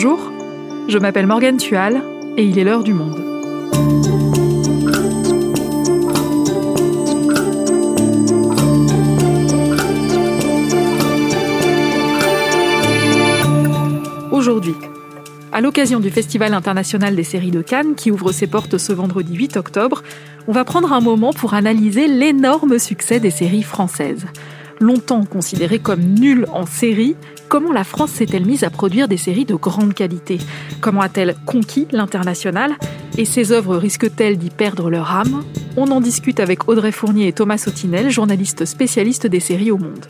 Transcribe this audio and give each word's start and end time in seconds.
Bonjour, 0.00 0.30
je 0.86 0.96
m'appelle 0.96 1.26
Morgane 1.26 1.56
Tual 1.56 2.00
et 2.36 2.44
il 2.44 2.56
est 2.56 2.62
l'heure 2.62 2.84
du 2.84 2.94
monde. 2.94 3.18
Aujourd'hui, 14.30 14.76
à 15.50 15.60
l'occasion 15.60 15.98
du 15.98 16.10
Festival 16.10 16.54
international 16.54 17.16
des 17.16 17.24
séries 17.24 17.50
de 17.50 17.62
Cannes 17.62 17.96
qui 17.96 18.12
ouvre 18.12 18.30
ses 18.30 18.46
portes 18.46 18.78
ce 18.78 18.92
vendredi 18.92 19.34
8 19.34 19.56
octobre, 19.56 20.04
on 20.46 20.52
va 20.52 20.64
prendre 20.64 20.92
un 20.92 21.00
moment 21.00 21.32
pour 21.32 21.54
analyser 21.54 22.06
l'énorme 22.06 22.78
succès 22.78 23.18
des 23.18 23.32
séries 23.32 23.64
françaises. 23.64 24.26
Longtemps 24.80 25.24
considérées 25.24 25.80
comme 25.80 26.00
nulles 26.00 26.46
en 26.52 26.64
série, 26.64 27.16
comment 27.48 27.72
la 27.72 27.82
France 27.82 28.12
s'est-elle 28.12 28.46
mise 28.46 28.62
à 28.62 28.70
produire 28.70 29.08
des 29.08 29.16
séries 29.16 29.44
de 29.44 29.56
grande 29.56 29.92
qualité? 29.92 30.38
Comment 30.80 31.00
a-t-elle 31.00 31.34
conquis 31.46 31.88
l'international? 31.90 32.76
Et 33.16 33.24
ses 33.24 33.50
œuvres 33.50 33.76
risquent-elles 33.76 34.38
d'y 34.38 34.50
perdre 34.50 34.88
leur 34.88 35.10
âme? 35.10 35.42
On 35.76 35.90
en 35.90 36.00
discute 36.00 36.38
avec 36.38 36.68
Audrey 36.68 36.92
Fournier 36.92 37.26
et 37.26 37.32
Thomas 37.32 37.58
Sautinel, 37.58 38.10
journalistes 38.10 38.64
spécialistes 38.66 39.26
des 39.26 39.40
séries 39.40 39.72
au 39.72 39.78
monde. 39.78 40.06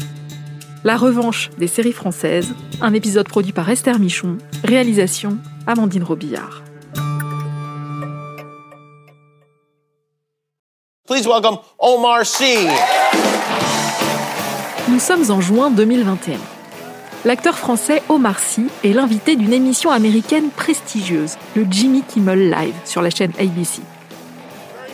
La 0.84 0.98
revanche 0.98 1.48
des 1.58 1.66
séries 1.66 1.92
françaises, 1.92 2.54
un 2.82 2.92
épisode 2.92 3.28
produit 3.28 3.52
par 3.52 3.68
Esther 3.70 3.98
Michon, 3.98 4.36
réalisation 4.64 5.38
Amandine 5.66 6.04
Robillard. 6.04 6.62
Please 11.06 11.26
welcome 11.26 11.56
Omar 11.78 12.26
Sy. 12.26 12.68
Nous 14.90 15.00
sommes 15.00 15.30
en 15.30 15.42
juin 15.42 15.70
2021. 15.70 16.38
L'acteur 17.26 17.58
français 17.58 18.02
Omar 18.08 18.38
Sy 18.38 18.68
est 18.82 18.94
l'invité 18.94 19.36
d'une 19.36 19.52
émission 19.52 19.90
américaine 19.90 20.48
prestigieuse, 20.48 21.36
le 21.54 21.66
Jimmy 21.70 22.02
Kimmel 22.02 22.48
Live, 22.48 22.74
sur 22.86 23.02
la 23.02 23.10
chaîne 23.10 23.32
ABC. 23.38 23.82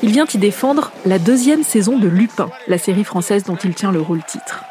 Il 0.03 0.11
vient 0.11 0.27
y 0.35 0.39
défendre 0.39 0.91
la 1.07 1.21
deuxième 1.21 1.63
saison 1.63 1.97
de 1.97 2.09
Lupin, 2.09 2.51
la 2.67 2.77
série 2.77 3.05
française 3.05 3.45
dont 3.45 3.55
il 3.55 3.75
tient 3.75 3.93
le 3.93 4.01
rôle 4.01 4.25
titre. 4.25 4.65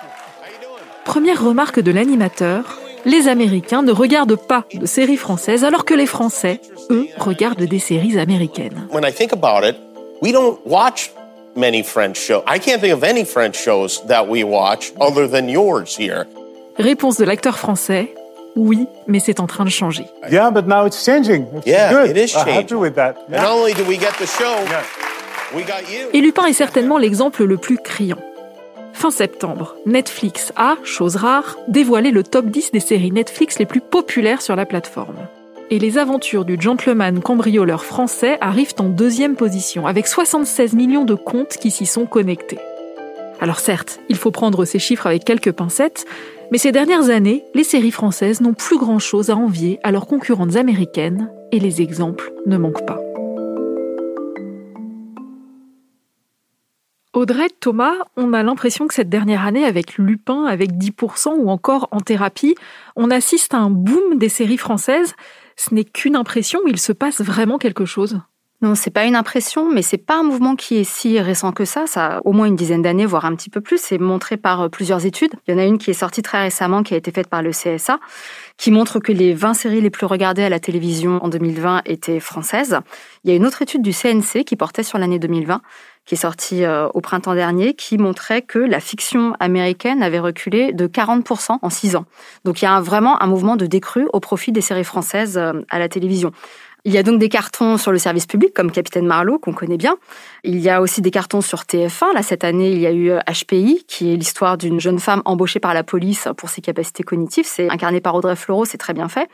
Première 1.06 1.42
remarque 1.42 1.80
de 1.80 1.92
l'animateur, 1.92 2.80
les 3.06 3.30
Américains 3.30 3.82
ne 3.82 3.94
regardent 3.94 4.36
pas 4.36 4.66
de 4.74 4.86
séries 4.86 5.18
françaises 5.18 5.64
alors 5.64 5.86
que 5.86 5.94
les 5.94 6.06
Français, 6.06 6.60
eux, 6.90 7.08
regardent 7.18 7.64
des 7.64 7.80
séries 7.80 8.20
américaines. 8.20 8.88
When 8.92 9.06
I 9.06 9.14
think 9.14 9.32
about 9.32 9.66
it, 9.66 9.78
we 10.22 10.34
don't 10.34 10.60
watch 10.66 11.12
many 11.56 11.84
French 11.84 12.18
shows. 12.18 12.44
I 12.48 12.60
can't 12.60 12.80
think 12.82 12.94
of 12.94 13.04
any 13.04 13.26
French 13.26 13.56
shows 13.56 14.02
that 14.08 14.28
we 14.28 14.44
watch 14.44 14.92
other 15.00 15.28
than 15.28 15.48
yours 15.50 15.96
here. 15.98 16.26
Réponse 16.78 17.18
de 17.18 17.26
l'acteur 17.26 17.58
français 17.58 18.14
Oui, 18.56 18.88
mais 19.08 19.20
c'est 19.20 19.40
en 19.40 19.48
train 19.48 19.66
de 19.66 19.70
changer. 19.70 20.06
Yeah, 20.32 20.52
but 20.52 20.68
now 20.68 20.86
it's 20.86 21.04
changing. 21.04 21.46
Yeah, 21.66 21.92
is 21.92 22.08
good. 22.08 22.18
it 22.18 22.18
is 22.18 22.36
I'm 22.36 22.40
happy 22.42 22.52
changing. 22.54 22.80
with 22.80 22.96
that. 22.96 23.16
And 23.32 23.42
not 23.42 23.52
only 23.52 23.74
do 23.74 23.84
we 23.84 23.98
get 23.98 24.14
the 24.20 24.28
show, 24.28 24.56
we 25.56 25.64
got 25.64 25.90
you. 25.92 26.10
Et 26.14 26.22
Lupin 26.22 26.46
est 26.46 26.54
certainement 26.54 26.98
l'exemple 26.98 27.44
le 27.46 27.58
plus 27.58 27.78
criant. 27.78 28.20
Fin 28.94 29.10
septembre, 29.10 29.76
Netflix 29.88 30.54
a, 30.56 30.76
chose 30.84 31.16
rare, 31.16 31.58
dévoilé 31.68 32.12
le 32.12 32.24
top 32.24 32.46
10 32.46 32.72
des 32.72 32.80
séries 32.80 33.12
Netflix 33.12 33.58
les 33.58 33.66
plus 33.66 33.82
populaires 33.82 34.42
sur 34.42 34.56
la 34.56 34.66
plateforme. 34.66 35.28
Et 35.74 35.80
les 35.80 35.98
aventures 35.98 36.46
du 36.46 36.56
gentleman 36.60 37.20
cambrioleur 37.20 37.84
français 37.84 38.38
arrivent 38.42 38.76
en 38.78 38.90
deuxième 38.90 39.36
position, 39.36 39.88
avec 39.88 40.06
76 40.06 40.76
millions 40.76 41.04
de 41.04 41.16
comptes 41.16 41.58
qui 41.58 41.72
s'y 41.72 41.88
sont 41.88 42.06
connectés. 42.06 42.60
Alors 43.42 43.58
certes, 43.58 44.00
il 44.08 44.18
faut 44.18 44.30
prendre 44.30 44.66
ces 44.66 44.78
chiffres 44.78 45.08
avec 45.08 45.26
quelques 45.26 45.52
pincettes, 45.52 46.06
mais 46.52 46.60
ces 46.60 46.72
dernières 46.72 47.10
années, 47.10 47.44
les 47.56 47.64
séries 47.64 47.90
françaises 47.90 48.40
n'ont 48.40 48.54
plus 48.54 48.78
grand-chose 48.78 49.32
à 49.32 49.36
envier 49.36 49.80
à 49.82 49.92
leurs 49.92 50.06
concurrentes 50.06 50.58
américaines, 50.58 51.32
et 51.52 51.60
les 51.60 51.82
exemples 51.82 52.32
ne 52.46 52.58
manquent 52.58 52.86
pas. 52.86 53.02
Audrey, 57.14 57.48
Thomas, 57.60 57.94
on 58.18 58.34
a 58.34 58.44
l'impression 58.44 58.88
que 58.88 58.94
cette 58.94 59.10
dernière 59.10 59.46
année, 59.46 59.66
avec 59.66 59.98
Lupin, 59.98 60.46
avec 60.46 60.74
10% 60.74 61.36
ou 61.38 61.50
encore 61.50 61.88
en 61.92 62.00
thérapie, 62.00 62.56
on 62.96 63.10
assiste 63.10 63.54
à 63.56 63.58
un 63.58 63.70
boom 63.70 64.18
des 64.18 64.30
séries 64.30 64.58
françaises. 64.58 65.16
Ce 65.56 65.74
n'est 65.74 65.86
qu'une 65.86 66.16
impression 66.16 66.60
ou 66.64 66.68
il 66.68 66.80
se 66.80 66.92
passe 66.92 67.22
vraiment 67.22 67.58
quelque 67.58 67.86
chose? 67.86 68.20
Non, 68.64 68.76
c'est 68.76 68.92
pas 68.92 69.04
une 69.04 69.18
impression, 69.18 69.70
mais 69.70 69.82
c'est 69.82 69.98
pas 69.98 70.20
un 70.20 70.24
mouvement 70.24 70.56
qui 70.56 70.78
est 70.78 70.86
si 70.86 71.20
récent 71.20 71.52
que 71.52 71.66
ça. 71.66 71.86
Ça 71.86 72.06
a 72.06 72.22
au 72.22 72.32
moins 72.32 72.46
une 72.46 72.56
dizaine 72.56 72.82
d'années, 72.82 73.06
voire 73.06 73.26
un 73.26 73.36
petit 73.36 73.50
peu 73.50 73.60
plus. 73.60 73.78
C'est 73.78 73.98
montré 73.98 74.38
par 74.38 74.62
euh, 74.62 74.70
plusieurs 74.70 75.06
études. 75.06 75.34
Il 75.46 75.52
y 75.52 75.54
en 75.54 75.58
a 75.58 75.66
une 75.66 75.78
qui 75.78 75.92
est 75.92 75.94
sortie 75.94 76.22
très 76.22 76.42
récemment, 76.42 76.82
qui 76.82 76.94
a 76.94 76.98
été 76.98 77.12
faite 77.12 77.28
par 77.28 77.42
le 77.42 77.52
CSA, 77.52 78.00
qui 78.58 78.72
montre 78.72 79.00
que 79.00 79.12
les 79.12 79.34
20 79.34 79.54
séries 79.54 79.82
les 79.82 79.90
plus 79.90 80.06
regardées 80.06 80.44
à 80.44 80.50
la 80.50 80.60
télévision 80.60 81.24
en 81.24 81.30
2020 81.30 81.82
étaient 81.86 82.20
françaises. 82.20 82.80
Il 83.24 83.30
y 83.30 83.34
a 83.34 83.36
une 83.36 83.46
autre 83.46 83.62
étude 83.62 83.82
du 83.82 83.92
CNC 83.94 84.44
qui 84.46 84.56
portait 84.56 84.84
sur 84.84 84.98
l'année 84.98 85.20
2020, 85.20 85.62
qui 86.06 86.16
est 86.16 86.18
sortie 86.18 86.64
euh, 86.64 86.88
au 86.94 87.02
printemps 87.02 87.34
dernier, 87.34 87.74
qui 87.74 87.98
montrait 87.98 88.42
que 88.42 88.60
la 88.60 88.80
fiction 88.80 89.36
américaine 89.40 90.04
avait 90.04 90.20
reculé 90.20 90.72
de 90.72 90.88
40% 90.88 91.58
en 91.62 91.70
6 91.70 91.96
ans. 91.96 92.06
Donc 92.46 92.62
il 92.62 92.66
y 92.66 92.68
a 92.68 92.80
vraiment 92.80 93.22
un 93.22 93.28
mouvement 93.28 93.56
de 93.56 93.66
décrue 93.66 94.08
au 94.14 94.20
profit 94.20 94.52
des 94.52 94.62
séries 94.62 94.84
françaises 94.84 95.38
euh, 95.38 95.54
à 95.70 95.80
la 95.80 95.90
télévision. 95.90 96.32
Il 96.86 96.92
y 96.92 96.98
a 96.98 97.04
donc 97.04 97.18
des 97.18 97.30
cartons 97.30 97.78
sur 97.78 97.94
le 97.94 97.98
service 97.98 98.26
public, 98.26 98.54
comme 98.54 98.70
Capitaine 98.70 99.06
Marlowe, 99.06 99.40
qu'on 99.40 99.54
connaît 99.54 99.78
bien. 99.78 99.96
Il 100.44 100.60
y 100.60 100.70
a 100.70 100.82
aussi 100.82 101.02
des 101.02 101.12
cartons 101.12 101.40
sur 101.40 101.62
TF1. 101.62 102.14
Là, 102.14 102.22
cette 102.24 102.44
année, 102.44 102.72
il 102.72 102.80
y 102.80 102.86
a 102.86 102.92
eu 102.92 103.10
euh, 103.10 103.20
HPI, 103.22 103.86
qui 103.88 104.12
est 104.12 104.18
l'histoire 104.18 104.58
d'une 104.58 104.82
jeune 104.82 105.00
femme 105.00 105.22
embauchée 105.24 105.62
par 105.62 105.74
la 105.74 105.84
police 105.84 106.28
pour 106.36 106.50
ses 106.50 106.60
capacités 106.60 107.04
cognitives. 107.04 107.46
C'est 107.48 107.70
incarné 107.70 108.02
par 108.02 108.16
Audrey 108.16 108.36
Fleurot, 108.36 108.66
c'est 108.66 108.78
très 108.78 108.94
bien 108.94 109.08
fait. 109.08 109.30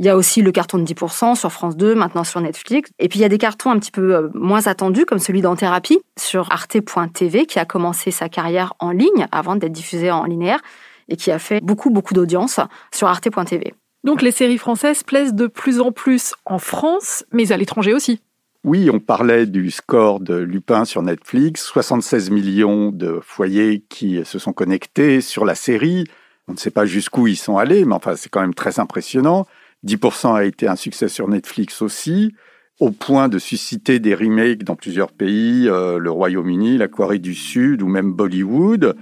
Il 0.00 0.06
y 0.06 0.08
a 0.08 0.16
aussi 0.16 0.42
le 0.42 0.50
carton 0.50 0.78
de 0.78 0.84
10% 0.84 1.36
sur 1.36 1.52
France 1.52 1.76
2, 1.76 1.94
maintenant 1.94 2.24
sur 2.24 2.40
Netflix. 2.40 2.90
Et 2.98 3.08
puis 3.08 3.20
il 3.20 3.22
y 3.22 3.24
a 3.24 3.28
des 3.28 3.38
cartons 3.38 3.70
un 3.70 3.78
petit 3.78 3.92
peu 3.92 4.16
euh, 4.16 4.28
moins 4.34 4.66
attendus, 4.66 5.04
comme 5.04 5.20
celui 5.20 5.40
d'En 5.40 5.54
Thérapie, 5.54 6.00
sur 6.18 6.50
arte.tv, 6.50 7.46
qui 7.46 7.60
a 7.60 7.64
commencé 7.64 8.10
sa 8.10 8.28
carrière 8.28 8.74
en 8.80 8.90
ligne 8.90 9.28
avant 9.30 9.54
d'être 9.54 9.70
diffusé 9.70 10.10
en 10.10 10.24
linéaire 10.24 10.60
et 11.08 11.14
qui 11.14 11.30
a 11.30 11.38
fait 11.38 11.60
beaucoup, 11.60 11.90
beaucoup 11.90 12.14
d'audience 12.14 12.58
sur 12.92 13.06
arte.tv. 13.06 13.72
Donc 14.04 14.22
les 14.22 14.30
séries 14.30 14.58
françaises 14.58 15.02
plaisent 15.02 15.34
de 15.34 15.46
plus 15.46 15.80
en 15.80 15.92
plus 15.92 16.34
en 16.44 16.58
France, 16.58 17.24
mais 17.32 17.52
à 17.52 17.56
l'étranger 17.56 17.92
aussi. 17.92 18.20
Oui, 18.64 18.90
on 18.92 18.98
parlait 18.98 19.46
du 19.46 19.70
score 19.70 20.20
de 20.20 20.34
Lupin 20.34 20.84
sur 20.84 21.02
Netflix, 21.02 21.62
76 21.64 22.30
millions 22.30 22.90
de 22.90 23.20
foyers 23.22 23.84
qui 23.88 24.24
se 24.24 24.38
sont 24.38 24.52
connectés 24.52 25.20
sur 25.20 25.44
la 25.44 25.54
série. 25.54 26.04
On 26.48 26.52
ne 26.52 26.58
sait 26.58 26.70
pas 26.70 26.84
jusqu'où 26.84 27.28
ils 27.28 27.36
sont 27.36 27.56
allés, 27.56 27.84
mais 27.84 27.94
enfin 27.94 28.16
c'est 28.16 28.28
quand 28.28 28.40
même 28.40 28.54
très 28.54 28.80
impressionnant. 28.80 29.46
10% 29.86 30.34
a 30.34 30.44
été 30.44 30.66
un 30.66 30.76
succès 30.76 31.08
sur 31.08 31.28
Netflix 31.28 31.82
aussi, 31.82 32.34
au 32.80 32.90
point 32.90 33.28
de 33.28 33.38
susciter 33.38 34.00
des 34.00 34.14
remakes 34.14 34.64
dans 34.64 34.76
plusieurs 34.76 35.12
pays, 35.12 35.68
euh, 35.68 35.98
le 35.98 36.10
Royaume-Uni, 36.10 36.78
la 36.78 36.88
Corée 36.88 37.18
du 37.18 37.34
Sud 37.34 37.82
ou 37.82 37.88
même 37.88 38.12
Bollywood. 38.12 38.96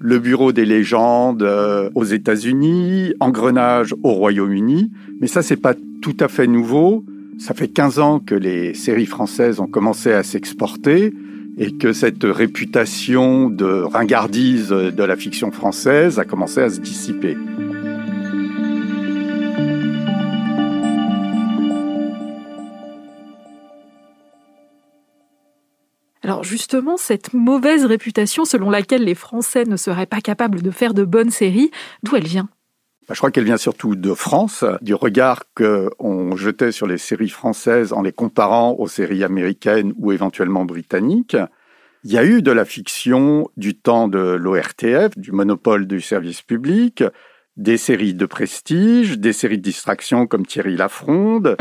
Le 0.00 0.18
Bureau 0.18 0.52
des 0.52 0.64
légendes 0.64 1.42
euh, 1.42 1.90
aux 1.94 2.04
États-Unis, 2.04 3.14
Engrenage 3.20 3.94
au 4.04 4.12
Royaume-Uni. 4.12 4.92
Mais 5.20 5.26
ça, 5.26 5.42
c'est 5.42 5.56
pas 5.56 5.74
tout 6.00 6.16
à 6.20 6.28
fait 6.28 6.46
nouveau. 6.46 7.04
Ça 7.38 7.54
fait 7.54 7.68
15 7.68 7.98
ans 7.98 8.20
que 8.20 8.34
les 8.34 8.74
séries 8.74 9.06
françaises 9.06 9.60
ont 9.60 9.66
commencé 9.66 10.12
à 10.12 10.22
s'exporter 10.22 11.12
et 11.58 11.72
que 11.72 11.92
cette 11.92 12.22
réputation 12.22 13.50
de 13.50 13.66
ringardise 13.66 14.68
de 14.68 15.02
la 15.02 15.16
fiction 15.16 15.50
française 15.50 16.18
a 16.20 16.24
commencé 16.24 16.60
à 16.60 16.70
se 16.70 16.80
dissiper. 16.80 17.36
Justement, 26.48 26.96
cette 26.96 27.34
mauvaise 27.34 27.84
réputation 27.84 28.44
selon 28.44 28.70
laquelle 28.70 29.04
les 29.04 29.14
Français 29.14 29.64
ne 29.64 29.76
seraient 29.76 30.06
pas 30.06 30.20
capables 30.20 30.62
de 30.62 30.70
faire 30.70 30.94
de 30.94 31.04
bonnes 31.04 31.30
séries, 31.30 31.70
d'où 32.02 32.16
elle 32.16 32.26
vient? 32.26 32.48
Bah, 33.06 33.14
Je 33.14 33.18
crois 33.18 33.30
qu'elle 33.30 33.44
vient 33.44 33.56
surtout 33.56 33.94
de 33.94 34.14
France, 34.14 34.64
du 34.82 34.94
regard 34.94 35.44
qu'on 35.54 36.36
jetait 36.36 36.72
sur 36.72 36.86
les 36.86 36.98
séries 36.98 37.28
françaises 37.28 37.92
en 37.92 38.02
les 38.02 38.12
comparant 38.12 38.74
aux 38.78 38.88
séries 38.88 39.24
américaines 39.24 39.92
ou 39.98 40.12
éventuellement 40.12 40.64
britanniques. 40.64 41.36
Il 42.04 42.12
y 42.12 42.18
a 42.18 42.24
eu 42.24 42.42
de 42.42 42.52
la 42.52 42.64
fiction 42.64 43.48
du 43.56 43.74
temps 43.74 44.08
de 44.08 44.18
l'ORTF, 44.18 45.18
du 45.18 45.32
monopole 45.32 45.86
du 45.86 46.00
service 46.00 46.42
public, 46.42 47.04
des 47.56 47.76
séries 47.76 48.14
de 48.14 48.24
prestige, 48.24 49.18
des 49.18 49.32
séries 49.32 49.58
de 49.58 49.62
distraction 49.62 50.26
comme 50.26 50.46
Thierry 50.46 50.76
Lafronde. 50.76 51.56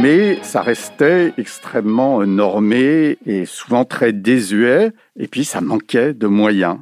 Mais 0.00 0.38
ça 0.42 0.62
restait 0.62 1.34
extrêmement 1.36 2.26
normé 2.26 3.18
et 3.26 3.44
souvent 3.44 3.84
très 3.84 4.12
désuet, 4.12 4.92
et 5.16 5.28
puis 5.28 5.44
ça 5.44 5.60
manquait 5.60 6.14
de 6.14 6.26
moyens. 6.26 6.78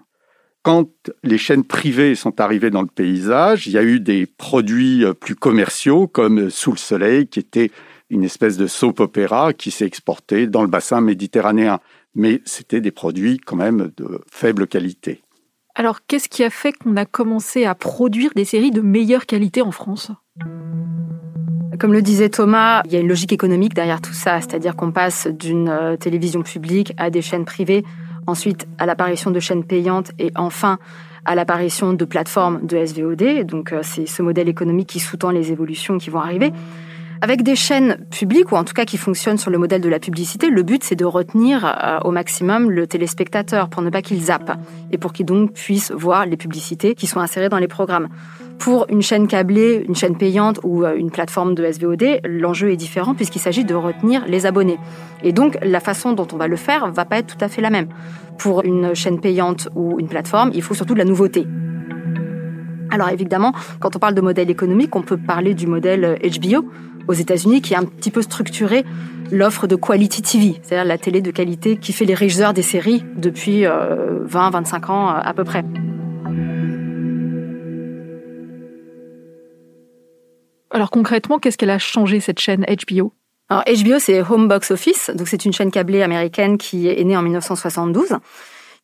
Quand 0.62 0.88
les 1.24 1.38
chaînes 1.38 1.64
privées 1.64 2.14
sont 2.14 2.40
arrivées 2.40 2.70
dans 2.70 2.82
le 2.82 2.88
paysage, 2.88 3.66
il 3.66 3.72
y 3.72 3.78
a 3.78 3.82
eu 3.82 4.00
des 4.00 4.26
produits 4.26 5.04
plus 5.20 5.34
commerciaux 5.34 6.06
comme 6.06 6.48
Sous 6.50 6.72
le 6.72 6.76
soleil, 6.76 7.26
qui 7.26 7.40
étaient 7.40 7.70
une 8.08 8.24
espèce 8.24 8.56
de 8.56 8.66
soap 8.66 9.00
opéra 9.00 9.52
qui 9.52 9.70
s'est 9.70 9.86
exporté 9.86 10.46
dans 10.46 10.62
le 10.62 10.68
bassin 10.68 11.00
méditerranéen. 11.00 11.80
Mais 12.14 12.40
c'était 12.44 12.80
des 12.80 12.90
produits 12.90 13.38
quand 13.38 13.56
même 13.56 13.90
de 13.96 14.20
faible 14.30 14.66
qualité. 14.66 15.22
Alors, 15.78 16.00
qu'est-ce 16.08 16.28
qui 16.28 16.42
a 16.42 16.50
fait 16.50 16.72
qu'on 16.72 16.96
a 16.96 17.04
commencé 17.04 17.64
à 17.64 17.76
produire 17.76 18.32
des 18.34 18.44
séries 18.44 18.72
de 18.72 18.80
meilleure 18.80 19.26
qualité 19.26 19.62
en 19.62 19.70
France? 19.70 20.10
Comme 21.78 21.92
le 21.92 22.02
disait 22.02 22.30
Thomas, 22.30 22.82
il 22.84 22.92
y 22.92 22.96
a 22.96 22.98
une 22.98 23.06
logique 23.06 23.32
économique 23.32 23.74
derrière 23.74 24.00
tout 24.00 24.12
ça, 24.12 24.40
c'est-à-dire 24.40 24.74
qu'on 24.74 24.90
passe 24.90 25.28
d'une 25.28 25.68
euh, 25.68 25.96
télévision 25.96 26.42
publique 26.42 26.94
à 26.96 27.10
des 27.10 27.22
chaînes 27.22 27.44
privées, 27.44 27.84
ensuite 28.26 28.66
à 28.78 28.86
l'apparition 28.86 29.30
de 29.30 29.38
chaînes 29.38 29.62
payantes 29.62 30.10
et 30.18 30.32
enfin 30.34 30.80
à 31.24 31.36
l'apparition 31.36 31.92
de 31.92 32.04
plateformes 32.04 32.66
de 32.66 32.84
SVOD. 32.84 33.46
Donc 33.46 33.72
euh, 33.72 33.82
c'est 33.84 34.06
ce 34.06 34.20
modèle 34.20 34.48
économique 34.48 34.88
qui 34.88 34.98
sous-tend 34.98 35.30
les 35.30 35.52
évolutions 35.52 35.98
qui 35.98 36.10
vont 36.10 36.18
arriver. 36.18 36.52
Avec 37.20 37.42
des 37.42 37.56
chaînes 37.56 37.98
publiques, 38.10 38.52
ou 38.52 38.54
en 38.54 38.62
tout 38.62 38.74
cas 38.74 38.84
qui 38.84 38.96
fonctionnent 38.96 39.38
sur 39.38 39.50
le 39.50 39.58
modèle 39.58 39.80
de 39.80 39.88
la 39.88 39.98
publicité, 39.98 40.50
le 40.50 40.62
but 40.62 40.84
c'est 40.84 40.94
de 40.94 41.04
retenir 41.04 41.64
euh, 41.64 41.98
au 42.04 42.12
maximum 42.12 42.70
le 42.70 42.86
téléspectateur 42.86 43.68
pour 43.68 43.82
ne 43.82 43.90
pas 43.90 44.02
qu'il 44.02 44.22
zappe 44.22 44.56
et 44.92 44.98
pour 44.98 45.12
qu'il 45.12 45.26
donc 45.26 45.52
puisse 45.52 45.90
voir 45.90 46.26
les 46.26 46.36
publicités 46.36 46.94
qui 46.94 47.08
sont 47.08 47.18
insérées 47.18 47.48
dans 47.48 47.58
les 47.58 47.66
programmes. 47.66 48.08
Pour 48.60 48.86
une 48.88 49.02
chaîne 49.02 49.26
câblée, 49.26 49.84
une 49.88 49.96
chaîne 49.96 50.16
payante 50.16 50.60
ou 50.62 50.84
euh, 50.84 50.94
une 50.96 51.10
plateforme 51.10 51.56
de 51.56 51.68
SVOD, 51.68 52.20
l'enjeu 52.24 52.70
est 52.70 52.76
différent 52.76 53.14
puisqu'il 53.14 53.40
s'agit 53.40 53.64
de 53.64 53.74
retenir 53.74 54.24
les 54.28 54.46
abonnés. 54.46 54.78
Et 55.24 55.32
donc, 55.32 55.58
la 55.60 55.80
façon 55.80 56.12
dont 56.12 56.28
on 56.32 56.36
va 56.36 56.46
le 56.46 56.56
faire 56.56 56.92
va 56.92 57.04
pas 57.04 57.18
être 57.18 57.36
tout 57.36 57.44
à 57.44 57.48
fait 57.48 57.62
la 57.62 57.70
même. 57.70 57.88
Pour 58.38 58.64
une 58.64 58.94
chaîne 58.94 59.20
payante 59.20 59.68
ou 59.74 59.98
une 59.98 60.08
plateforme, 60.08 60.52
il 60.54 60.62
faut 60.62 60.74
surtout 60.74 60.94
de 60.94 60.98
la 60.98 61.04
nouveauté. 61.04 61.46
Alors 62.90 63.10
évidemment, 63.10 63.52
quand 63.80 63.96
on 63.96 63.98
parle 63.98 64.14
de 64.14 64.20
modèle 64.20 64.50
économique, 64.50 64.94
on 64.94 65.02
peut 65.02 65.18
parler 65.18 65.54
du 65.54 65.66
modèle 65.66 66.18
HBO 66.22 66.64
aux 67.08 67.14
États-Unis 67.14 67.62
qui 67.62 67.74
a 67.74 67.80
un 67.80 67.84
petit 67.84 68.10
peu 68.10 68.22
structuré 68.22 68.84
l'offre 69.30 69.66
de 69.66 69.76
quality 69.76 70.22
TV, 70.22 70.60
c'est-à-dire 70.62 70.84
la 70.86 70.98
télé 70.98 71.20
de 71.20 71.30
qualité 71.30 71.76
qui 71.76 71.92
fait 71.92 72.04
les 72.04 72.14
riches 72.14 72.36
des 72.36 72.62
séries 72.62 73.04
depuis 73.16 73.62
20-25 73.62 73.66
euh, 73.66 74.92
ans 74.92 75.08
à 75.08 75.34
peu 75.34 75.44
près. 75.44 75.64
Alors 80.70 80.90
concrètement, 80.90 81.38
qu'est-ce 81.38 81.58
qu'elle 81.58 81.70
a 81.70 81.78
changé 81.78 82.20
cette 82.20 82.38
chaîne 82.38 82.64
HBO 82.64 83.12
Alors 83.48 83.64
HBO, 83.64 83.98
c'est 83.98 84.22
Home 84.22 84.48
Box 84.48 84.70
Office, 84.70 85.10
donc 85.14 85.28
c'est 85.28 85.44
une 85.44 85.52
chaîne 85.52 85.70
câblée 85.70 86.02
américaine 86.02 86.58
qui 86.58 86.88
est 86.88 87.02
née 87.04 87.16
en 87.16 87.22
1972 87.22 88.18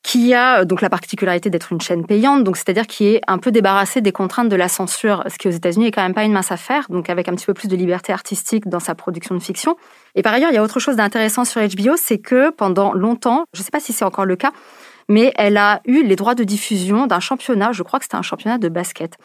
qui 0.04 0.34
a 0.34 0.60
euh, 0.60 0.64
donc 0.64 0.82
la 0.82 0.90
particularité 0.90 1.50
d'être 1.50 1.72
une 1.72 1.80
chaîne 1.80 2.06
payante, 2.06 2.44
donc 2.44 2.56
c'est-à-dire 2.56 2.86
qui 2.86 3.06
est 3.06 3.22
un 3.26 3.38
peu 3.38 3.50
débarrassée 3.50 4.02
des 4.02 4.12
contraintes 4.12 4.48
de 4.48 4.54
la 4.54 4.68
censure, 4.68 5.24
ce 5.26 5.36
qui 5.38 5.48
aux 5.48 5.52
États-Unis 5.52 5.86
est 5.86 5.90
quand 5.90 6.02
même 6.02 6.14
pas 6.14 6.24
une 6.24 6.32
mince 6.32 6.52
affaire, 6.52 6.86
donc 6.90 7.10
avec 7.10 7.26
un 7.28 7.34
petit 7.34 7.46
peu 7.46 7.54
plus 7.54 7.68
de 7.68 7.74
liberté 7.74 8.12
artistique 8.12 8.68
dans 8.68 8.80
sa 8.80 8.94
production 8.94 9.34
de 9.34 9.40
fiction. 9.40 9.76
Et 10.14 10.22
par 10.22 10.34
ailleurs, 10.34 10.50
il 10.50 10.54
y 10.54 10.58
a 10.58 10.62
autre 10.62 10.78
chose 10.78 10.96
d'intéressant 10.96 11.44
sur 11.44 11.60
HBO, 11.60 11.96
c'est 11.96 12.18
que 12.18 12.50
pendant 12.50 12.92
longtemps, 12.92 13.44
je 13.54 13.60
ne 13.60 13.64
sais 13.64 13.70
pas 13.70 13.80
si 13.80 13.92
c'est 13.92 14.04
encore 14.04 14.26
le 14.26 14.36
cas, 14.36 14.52
mais 15.08 15.32
elle 15.36 15.56
a 15.56 15.80
eu 15.86 16.02
les 16.02 16.16
droits 16.16 16.34
de 16.34 16.44
diffusion 16.44 17.06
d'un 17.06 17.20
championnat, 17.20 17.72
je 17.72 17.82
crois 17.82 17.98
que 17.98 18.04
c'était 18.04 18.16
un 18.16 18.22
championnat 18.22 18.58
de 18.58 18.68
basket. 18.68 19.16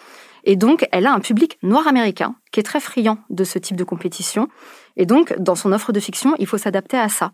Et 0.45 0.55
donc, 0.55 0.87
elle 0.93 1.05
a 1.05 1.13
un 1.13 1.19
public 1.19 1.57
noir 1.61 1.87
américain 1.87 2.35
qui 2.51 2.61
est 2.61 2.63
très 2.63 2.79
friand 2.79 3.17
de 3.29 3.43
ce 3.43 3.59
type 3.59 3.75
de 3.75 3.83
compétition. 3.83 4.47
Et 4.95 5.05
donc, 5.05 5.37
dans 5.37 5.55
son 5.55 5.73
offre 5.73 5.91
de 5.91 5.99
fiction, 5.99 6.35
il 6.39 6.47
faut 6.47 6.57
s'adapter 6.57 6.97
à 6.97 7.09
ça. 7.09 7.31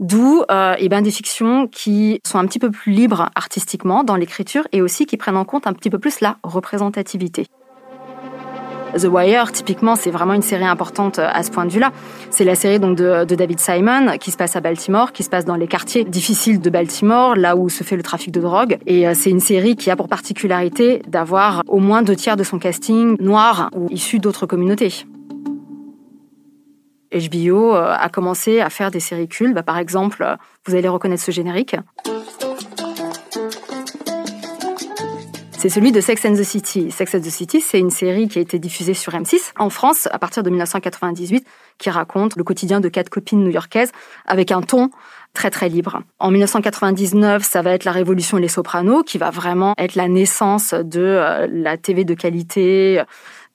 D'où 0.00 0.42
euh, 0.50 0.74
eh 0.78 0.88
ben, 0.88 1.02
des 1.02 1.10
fictions 1.10 1.68
qui 1.68 2.20
sont 2.26 2.38
un 2.38 2.46
petit 2.46 2.58
peu 2.58 2.70
plus 2.70 2.92
libres 2.92 3.30
artistiquement 3.34 4.04
dans 4.04 4.16
l'écriture 4.16 4.66
et 4.72 4.82
aussi 4.82 5.06
qui 5.06 5.16
prennent 5.16 5.36
en 5.36 5.44
compte 5.44 5.66
un 5.66 5.72
petit 5.72 5.90
peu 5.90 5.98
plus 5.98 6.20
la 6.20 6.36
représentativité. 6.42 7.46
The 8.96 9.06
Wire, 9.06 9.50
typiquement, 9.50 9.96
c'est 9.96 10.10
vraiment 10.10 10.34
une 10.34 10.42
série 10.42 10.64
importante 10.64 11.18
euh, 11.18 11.28
à 11.32 11.42
ce 11.42 11.50
point 11.50 11.66
de 11.66 11.72
vue-là. 11.72 11.92
C'est 12.30 12.44
la 12.44 12.54
série 12.54 12.78
donc 12.78 12.96
de, 12.96 13.24
de, 13.24 13.34
David 13.34 13.58
Simon 13.58 14.18
qui 14.18 14.30
se 14.30 14.36
passe 14.36 14.56
à 14.56 14.60
Baltimore, 14.60 15.12
qui 15.12 15.22
se 15.22 15.30
passe 15.30 15.44
dans 15.44 15.56
les 15.56 15.66
quartiers 15.66 16.04
difficiles 16.04 16.60
de 16.60 16.70
Baltimore, 16.70 17.34
là 17.34 17.56
où 17.56 17.68
se 17.68 17.82
fait 17.82 17.96
le 17.96 18.02
trafic 18.02 18.30
de 18.30 18.40
drogue. 18.40 18.78
Et 18.86 19.06
euh, 19.06 19.12
c'est 19.14 19.30
une 19.30 19.40
série 19.40 19.76
qui 19.76 19.90
a 19.90 19.96
pour 19.96 20.08
particularité 20.08 21.02
d'avoir 21.08 21.62
au 21.66 21.78
moins 21.78 22.02
deux 22.02 22.16
tiers 22.16 22.36
de 22.36 22.44
son 22.44 22.58
casting 22.58 23.16
noir 23.20 23.70
ou 23.74 23.88
issu 23.90 24.18
d'autres 24.18 24.46
communautés. 24.46 25.06
HBO 27.14 27.74
euh, 27.74 27.94
a 27.96 28.08
commencé 28.08 28.60
à 28.60 28.70
faire 28.70 28.90
des 28.90 29.00
séries 29.00 29.28
cultes. 29.28 29.54
Bah, 29.54 29.62
par 29.62 29.78
exemple, 29.78 30.26
vous 30.66 30.74
allez 30.74 30.88
reconnaître 30.88 31.22
ce 31.22 31.30
générique. 31.30 31.76
c'est 35.64 35.70
celui 35.70 35.92
de 35.92 36.00
Sex 36.02 36.22
and 36.26 36.34
the 36.34 36.42
City. 36.42 36.90
Sex 36.90 37.14
and 37.14 37.20
the 37.20 37.30
City, 37.30 37.62
c'est 37.62 37.78
une 37.78 37.88
série 37.88 38.28
qui 38.28 38.38
a 38.38 38.42
été 38.42 38.58
diffusée 38.58 38.92
sur 38.92 39.14
M6 39.14 39.52
en 39.58 39.70
France 39.70 40.08
à 40.12 40.18
partir 40.18 40.42
de 40.42 40.50
1998, 40.50 41.46
qui 41.78 41.88
raconte 41.88 42.36
le 42.36 42.44
quotidien 42.44 42.82
de 42.82 42.90
quatre 42.90 43.08
copines 43.08 43.42
new-yorkaises 43.42 43.90
avec 44.26 44.52
un 44.52 44.60
ton 44.60 44.90
très 45.32 45.48
très 45.48 45.70
libre. 45.70 46.02
En 46.18 46.30
1999, 46.30 47.42
ça 47.42 47.62
va 47.62 47.70
être 47.70 47.84
la 47.84 47.92
révolution 47.92 48.36
Les 48.36 48.48
Sopranos, 48.48 49.04
qui 49.04 49.16
va 49.16 49.30
vraiment 49.30 49.72
être 49.78 49.94
la 49.94 50.06
naissance 50.06 50.74
de 50.74 51.00
euh, 51.00 51.46
la 51.50 51.78
TV 51.78 52.04
de 52.04 52.12
qualité. 52.12 53.00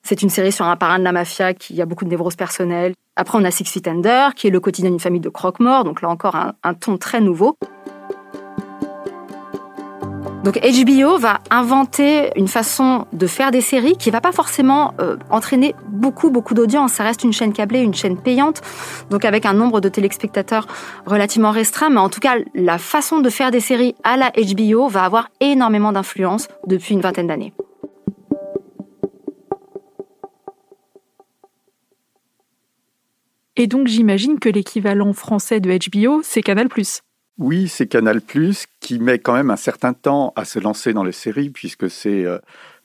C'est 0.02 0.22
une 0.22 0.30
série 0.30 0.52
sur 0.52 0.64
un 0.64 0.76
parrain 0.76 0.98
de 0.98 1.04
la 1.04 1.12
mafia 1.12 1.54
qui 1.54 1.80
a 1.80 1.86
beaucoup 1.86 2.04
de 2.04 2.10
névroses 2.10 2.36
personnelles. 2.36 2.94
Après, 3.16 3.38
on 3.38 3.44
a 3.44 3.50
Six 3.50 3.64
Feet 3.64 3.86
Under, 3.86 4.34
qui 4.34 4.46
est 4.46 4.50
le 4.50 4.60
quotidien 4.60 4.90
d'une 4.90 5.00
famille 5.00 5.20
de 5.20 5.28
croque-morts, 5.28 5.84
donc 5.84 6.00
là 6.02 6.08
encore 6.08 6.36
un, 6.36 6.74
ton 6.74 6.96
très 6.96 7.20
nouveau. 7.20 7.56
Donc 10.42 10.58
HBO 10.58 11.18
va 11.18 11.38
inventer 11.50 12.30
une 12.34 12.48
façon 12.48 13.06
de 13.12 13.26
faire 13.26 13.50
des 13.50 13.60
séries 13.60 13.96
qui 13.98 14.10
va 14.10 14.22
pas 14.22 14.32
forcément 14.32 14.94
euh, 14.98 15.18
entraîner 15.28 15.74
beaucoup 15.86 16.30
beaucoup 16.30 16.54
d'audience. 16.54 16.94
Ça 16.94 17.04
reste 17.04 17.24
une 17.24 17.32
chaîne 17.34 17.52
câblée, 17.52 17.80
une 17.80 17.92
chaîne 17.92 18.16
payante, 18.16 18.62
donc 19.10 19.26
avec 19.26 19.44
un 19.44 19.52
nombre 19.52 19.82
de 19.82 19.90
téléspectateurs 19.90 20.66
relativement 21.04 21.50
restreint. 21.50 21.90
Mais 21.90 22.00
en 22.00 22.08
tout 22.08 22.20
cas, 22.20 22.36
la 22.54 22.78
façon 22.78 23.20
de 23.20 23.28
faire 23.28 23.50
des 23.50 23.60
séries 23.60 23.94
à 24.02 24.16
la 24.16 24.30
HBO 24.30 24.88
va 24.88 25.04
avoir 25.04 25.28
énormément 25.40 25.92
d'influence 25.92 26.48
depuis 26.66 26.94
une 26.94 27.02
vingtaine 27.02 27.26
d'années. 27.26 27.52
Et 33.56 33.66
donc 33.66 33.88
j'imagine 33.88 34.38
que 34.38 34.48
l'équivalent 34.48 35.12
français 35.12 35.60
de 35.60 35.70
HBO, 35.70 36.22
c'est 36.22 36.42
Canal⁇ 36.42 36.68
oui, 37.40 37.68
c'est 37.68 37.86
Canal⁇ 37.86 38.18
qui 38.80 38.98
met 38.98 39.18
quand 39.18 39.32
même 39.32 39.50
un 39.50 39.56
certain 39.56 39.94
temps 39.94 40.34
à 40.36 40.44
se 40.44 40.58
lancer 40.58 40.92
dans 40.92 41.04
les 41.04 41.12
séries, 41.12 41.48
puisque 41.48 41.88
c'est 41.88 42.26
euh, 42.26 42.38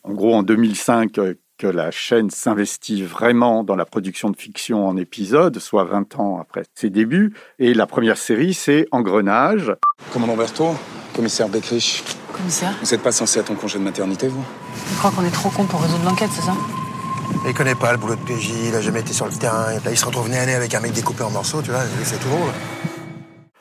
en 0.04 0.14
gros 0.14 0.34
en 0.34 0.44
2005 0.44 1.18
euh, 1.18 1.34
que 1.58 1.68
la 1.68 1.92
chaîne 1.92 2.30
s'investit 2.30 3.04
vraiment 3.04 3.66
dans 3.66 3.76
la 3.76 3.86
production 3.86 4.30
de 4.30 4.38
fiction 4.38 4.88
en 4.88 4.96
épisodes, 4.96 5.60
soit 5.60 5.84
20 5.84 6.20
ans 6.20 6.40
après 6.40 6.64
ses 6.74 6.90
débuts. 6.90 7.34
Et 7.60 7.74
la 7.74 7.86
première 7.86 8.18
série, 8.18 8.54
c'est 8.54 8.88
Engrenage. 8.92 9.74
Commandant 10.14 10.38
Berthaud, 10.38 10.76
commissaire 11.14 11.50
Beckrich. 11.50 12.04
Commissaire 12.32 12.74
Vous 12.82 12.92
n'êtes 12.92 13.04
pas 13.04 13.12
censé 13.12 13.40
être 13.40 13.52
en 13.52 13.56
congé 13.56 13.78
de 13.78 13.84
maternité, 13.84 14.30
vous? 14.30 14.44
Je 14.90 14.98
crois 14.98 15.12
qu'on 15.12 15.26
est 15.26 15.34
trop 15.34 15.50
con 15.50 15.66
pour 15.66 15.82
résoudre 15.82 16.06
l'enquête, 16.06 16.32
c'est 16.34 16.44
ça? 16.44 16.54
Il 17.48 17.54
connaît 17.54 17.76
pas 17.76 17.92
le 17.92 18.00
boulot 18.00 18.16
de 18.16 18.22
PJ, 18.22 18.70
il 18.70 18.76
a 18.76 18.82
jamais 18.82 19.02
été 19.02 19.14
sur 19.14 19.28
le 19.28 19.32
terrain. 19.32 19.72
Là, 19.74 19.92
il 19.92 19.98
se 19.98 20.06
retrouve 20.06 20.30
nez 20.30 20.38
à 20.38 20.58
avec 20.58 20.74
un 20.74 20.80
mec 20.80 20.94
découpé 20.94 21.22
en 21.22 21.30
morceaux, 21.30 21.62
tu 21.62 21.70
vois, 21.70 21.82
c'est 22.04 22.20
tout 22.20 22.28
drôle. 22.28 22.50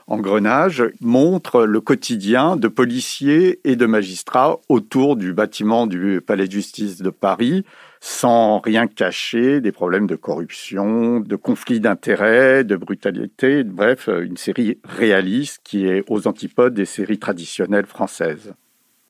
Engrenage 0.07 0.85
montre 1.03 1.65
le 1.65 1.81
quotidien 1.83 2.57
de 2.57 2.69
policiers 2.69 3.61
et 3.65 3.77
de 3.77 3.85
magistrats 3.85 4.59
autour 4.71 5.17
du 5.17 5.35
bâtiment 5.35 5.87
du 5.87 6.23
Palais 6.27 6.47
de 6.47 6.53
justice 6.53 7.03
de 7.03 7.11
Paris, 7.11 7.65
sans 8.01 8.59
rien 8.59 8.87
cacher, 8.87 9.61
des 9.61 9.73
problèmes 9.73 10.07
de 10.07 10.17
corruption, 10.17 11.21
de 11.21 11.37
conflits 11.37 11.81
d'intérêts, 11.81 12.65
de 12.65 12.77
brutalité, 12.77 13.65
bref, 13.65 14.09
une 14.09 14.39
série 14.39 14.79
réaliste 14.85 15.61
qui 15.63 15.87
est 15.87 16.05
aux 16.09 16.27
antipodes 16.27 16.75
des 16.75 16.87
séries 16.87 17.19
traditionnelles 17.19 17.87
françaises. 17.87 18.55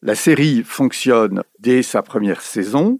La 0.02 0.14
série 0.14 0.62
fonctionne 0.64 1.42
dès 1.60 1.82
sa 1.82 2.02
première 2.02 2.40
saison 2.40 2.98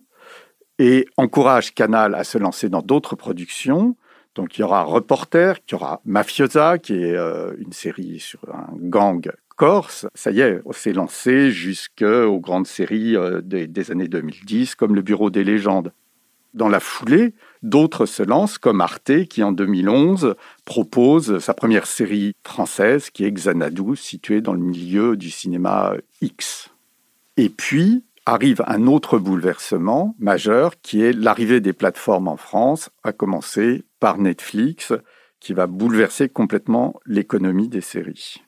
et 0.79 1.07
encourage 1.17 1.75
Canal 1.75 2.15
à 2.15 2.25
se 2.25 2.39
lancer 2.39 2.69
dans 2.69 2.83
d'autres 2.83 3.17
productions, 3.17 3.97
donc 4.35 4.59
il 4.59 4.63
y 4.63 4.65
aura 4.65 4.83
Reporter, 4.83 5.57
il 5.69 5.73
y 5.73 5.75
aura 5.75 6.01
Mafiosa, 6.05 6.79
qui 6.79 6.95
est 6.95 7.17
euh, 7.17 7.55
une 7.59 7.73
série 7.73 8.19
sur 8.19 8.41
un 8.53 8.69
gang 8.81 9.31
corse. 9.57 10.07
Ça 10.15 10.31
y 10.33 10.41
est, 10.41 10.61
on 10.65 10.73
s'est 10.73 10.93
lancé 10.93 11.51
jusqu'aux 11.51 12.41
grandes 12.41 12.67
séries 12.67 13.17
euh, 13.17 13.41
des, 13.41 13.91
années 13.91 14.09
2010, 14.09 14.75
comme 14.75 14.95
Le 14.95 15.03
Bureau 15.03 15.31
des 15.31 15.45
légendes. 15.45 15.93
Dans 16.53 16.69
la 16.69 16.81
foulée, 16.81 17.35
d'autres 17.63 18.07
se 18.07 18.23
lancent, 18.23 18.59
comme 18.59 18.81
Arte, 18.81 19.25
qui 19.29 19.43
en 19.43 19.53
2011 19.53 20.35
propose 20.65 21.39
sa 21.39 21.53
première 21.53 21.87
série 21.87 22.35
française, 22.45 23.11
qui 23.11 23.25
est 23.25 23.33
Xanadu, 23.33 23.97
située 23.97 24.41
dans 24.41 24.53
le 24.53 24.61
milieu 24.61 25.17
du 25.17 25.31
cinéma 25.31 25.95
X. 26.21 26.71
Et 27.37 27.49
puis, 27.49 28.05
arrive 28.27 28.63
un 28.67 28.87
autre 28.87 29.19
bouleversement 29.19 30.15
majeur 30.19 30.81
qui 30.81 31.03
est 31.03 31.13
l'arrivée 31.13 31.61
des 31.61 31.73
plateformes 31.73 32.29
en 32.29 32.37
France, 32.37 32.91
à 33.03 33.13
commencer 33.13 33.85
par 34.01 34.19
Netflix, 34.19 34.93
qui 35.41 35.53
va 35.53 35.67
bouleverser 35.67 36.29
complètement 36.29 37.01
l'économie 37.05 37.69
des 37.69 37.83
séries. 37.83 38.43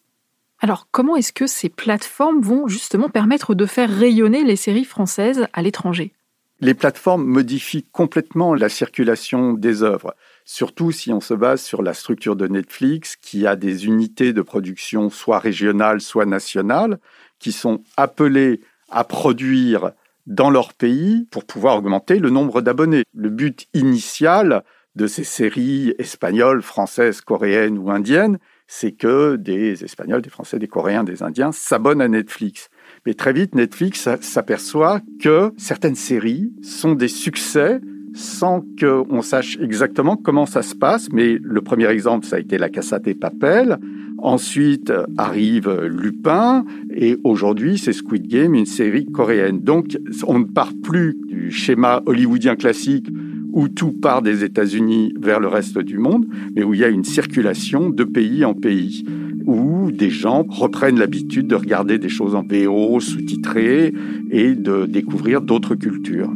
Alors 0.61 0.89
comment 0.91 1.17
est-ce 1.17 1.33
que 1.33 1.47
ces 1.47 1.69
plateformes 1.69 2.41
vont 2.41 2.69
justement 2.69 3.11
permettre 3.11 3.55
de 3.55 3.67
faire 3.67 3.91
rayonner 3.91 4.45
les 4.45 4.57
séries 4.57 4.85
françaises 4.85 5.47
à 5.53 5.61
l'étranger? 5.61 6.13
Les 6.61 6.73
plateformes 6.73 7.27
modifient 7.27 7.85
complètement 7.93 8.55
la 8.55 8.71
circulation 8.71 9.53
des 9.53 9.83
œuvres. 9.83 10.15
surtout 10.47 10.93
si 10.93 11.13
on 11.13 11.21
se 11.21 11.35
base 11.35 11.61
sur 11.61 11.83
la 11.83 11.93
structure 11.93 12.37
de 12.37 12.47
Netflix 12.47 13.17
qui 13.17 13.47
a 13.47 13.57
des 13.57 13.85
unités 13.85 14.33
de 14.33 14.41
production 14.41 15.11
soit 15.11 15.41
régionales, 15.41 16.01
soit 16.01 16.25
nationales, 16.25 16.99
qui 17.39 17.53
sont 17.53 17.83
appelées 17.97 18.61
à 18.89 19.05
produire 19.05 19.93
dans 20.27 20.51
leur 20.51 20.75
pays 20.75 21.27
pour 21.31 21.45
pouvoir 21.45 21.77
augmenter 21.77 22.19
le 22.19 22.31
nombre 22.31 22.61
d'abonnés. 22.61 23.05
Le 23.15 23.31
but 23.31 23.67
initial 23.75 24.65
de 24.97 25.07
ces 25.07 25.25
séries 25.25 25.95
espagnoles, 25.99 26.63
françaises, 26.63 27.21
coréennes 27.21 27.79
ou 27.79 27.91
indiennes, 27.91 28.39
c'est 28.67 28.93
que 28.93 29.37
des 29.37 29.85
Espagnols, 29.85 30.23
des 30.23 30.31
Français, 30.31 30.59
des 30.59 30.67
Coréens, 30.67 31.05
des 31.05 31.23
Indiens 31.23 31.53
s'abonnent 31.53 32.01
à 32.01 32.09
Netflix. 32.09 32.69
Mais 33.05 33.15
très 33.15 33.33
vite, 33.33 33.55
Netflix 33.55 34.09
s'aperçoit 34.21 35.01
que 35.21 35.53
certaines 35.57 35.95
séries 35.95 36.53
sont 36.63 36.95
des 36.95 37.09
succès 37.09 37.81
sans 38.17 38.65
qu'on 38.81 39.23
sache 39.23 39.59
exactement 39.61 40.17
comment 40.17 40.47
ça 40.47 40.63
se 40.63 40.75
passe. 40.75 41.09
Mais 41.13 41.39
le 41.41 41.61
premier 41.61 41.89
exemple, 41.89 42.27
ça 42.27 42.37
a 42.37 42.39
été 42.39 42.59
La 42.59 42.71
Casa 42.71 42.99
des 42.99 43.15
Papel. 43.15 43.79
Ensuite 44.19 44.93
arrive 45.19 45.71
Lupin 45.85 46.65
et 46.91 47.19
aujourd'hui 47.23 47.77
c'est 47.77 47.93
Squid 47.93 48.27
Game, 48.27 48.55
une 48.55 48.67
série 48.67 49.05
coréenne. 49.05 49.61
Donc 49.61 49.99
on 50.27 50.39
ne 50.39 50.45
part 50.45 50.73
plus 50.83 51.15
du 51.29 51.51
schéma 51.51 52.03
hollywoodien 52.07 52.57
classique 52.57 53.07
où 53.53 53.69
tout 53.69 53.93
part 53.93 54.23
des 54.23 54.45
États-Unis 54.45 55.15
vers 55.19 55.41
le 55.41 55.49
reste 55.49 55.79
du 55.79 55.99
monde, 55.99 56.27
mais 56.55 56.63
où 56.63 56.75
il 56.75 56.81
y 56.81 56.85
a 56.85 56.89
une 56.89 57.05
circulation 57.05 57.89
de 57.89 58.05
pays 58.05 58.45
en 58.45 58.53
pays, 58.53 59.07
où 59.47 59.91
des 59.91 60.11
gens 60.11 60.45
reprennent 60.47 60.99
l'habitude 60.99 61.47
de 61.47 61.55
regarder 61.55 61.99
des 61.99 62.11
choses 62.11 62.35
en 62.35 62.43
VO, 62.43 63.01
sous-titrées, 63.01 63.95
et 64.31 64.55
de 64.55 64.85
découvrir 64.85 65.41
d'autres 65.41 65.75
cultures. 65.75 66.31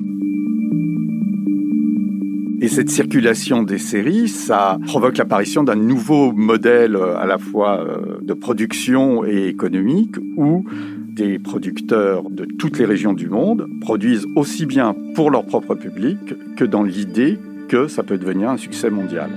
Et 2.62 2.68
cette 2.68 2.90
circulation 2.90 3.62
des 3.62 3.78
séries, 3.78 4.28
ça 4.28 4.78
provoque 4.86 5.16
l'apparition 5.16 5.62
d'un 5.62 5.76
nouveau 5.76 6.30
modèle 6.32 6.94
euh, 6.94 7.16
à 7.16 7.24
la 7.24 7.38
fois 7.38 7.80
euh, 7.80 8.18
de 8.20 8.34
production 8.34 9.24
et 9.24 9.46
économique 9.46 10.16
où 10.36 10.66
des 11.08 11.38
producteurs 11.38 12.28
de 12.28 12.44
toutes 12.44 12.78
les 12.78 12.84
régions 12.84 13.14
du 13.14 13.30
monde 13.30 13.66
produisent 13.80 14.26
aussi 14.36 14.66
bien 14.66 14.94
pour 15.14 15.30
leur 15.30 15.46
propre 15.46 15.74
public 15.74 16.18
que 16.56 16.64
dans 16.66 16.82
l'idée 16.82 17.38
que 17.70 17.88
ça 17.88 18.02
peut 18.02 18.18
devenir 18.18 18.50
un 18.50 18.58
succès 18.58 18.90
mondial. 18.90 19.30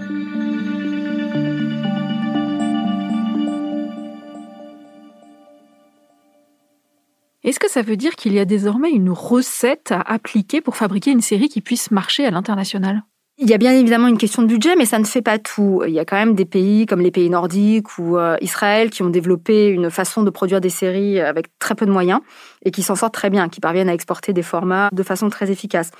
Est-ce 7.45 7.59
que 7.59 7.69
ça 7.69 7.81
veut 7.81 7.97
dire 7.97 8.15
qu'il 8.15 8.33
y 8.33 8.39
a 8.39 8.45
désormais 8.45 8.91
une 8.91 9.11
recette 9.11 9.93
à 9.93 10.01
appliquer 10.01 10.59
pour 10.59 10.75
fabriquer 10.75 11.11
une 11.11 11.21
série 11.21 11.47
qui 11.47 11.61
puisse 11.61 11.89
marcher 11.89 12.25
à 12.25 12.31
l'international? 12.31 13.03
Il 13.43 13.49
y 13.49 13.53
a 13.53 13.57
bien 13.57 13.73
évidemment 13.73 14.07
une 14.07 14.17
question 14.17 14.41
de 14.41 14.47
budget, 14.47 14.75
mais 14.77 14.85
ça 14.85 14.99
ne 14.99 15.03
fait 15.03 15.21
pas 15.21 15.37
tout. 15.37 15.83
Il 15.85 15.93
y 15.93 15.99
a 15.99 16.05
quand 16.05 16.15
même 16.15 16.33
des 16.33 16.45
pays 16.45 16.85
comme 16.85 17.01
les 17.01 17.11
pays 17.11 17.29
nordiques 17.29 17.97
ou 17.97 18.17
euh, 18.17 18.37
Israël 18.39 18.89
qui 18.89 19.03
ont 19.03 19.09
développé 19.09 19.67
une 19.67 19.91
façon 19.91 20.23
de 20.23 20.29
produire 20.29 20.61
des 20.61 20.69
séries 20.69 21.19
avec 21.19 21.47
très 21.59 21.75
peu 21.75 21.85
de 21.85 21.91
moyens 21.91 22.21
et 22.63 22.71
qui 22.71 22.83
s'en 22.83 22.95
sortent 22.95 23.13
très 23.13 23.29
bien, 23.29 23.49
qui 23.49 23.59
parviennent 23.59 23.89
à 23.89 23.93
exporter 23.93 24.31
des 24.31 24.43
formats 24.43 24.89
de 24.93 25.03
façon 25.03 25.29
très 25.29 25.51
efficace. 25.51 25.91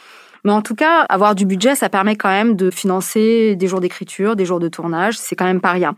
Mais 0.46 0.54
en 0.54 0.62
tout 0.62 0.76
cas, 0.76 1.02
avoir 1.10 1.36
du 1.36 1.46
budget, 1.46 1.76
ça 1.76 1.90
permet 1.90 2.16
quand 2.16 2.30
même 2.30 2.56
de 2.56 2.72
financer 2.72 3.58
des 3.58 3.68
jours 3.68 3.82
d'écriture, 3.82 4.38
des 4.38 4.46
jours 4.46 4.62
de 4.62 4.70
tournage. 4.70 5.18
C'est 5.18 5.36
quand 5.36 5.46
même 5.46 5.62
pas 5.62 5.72
rien. 5.72 5.96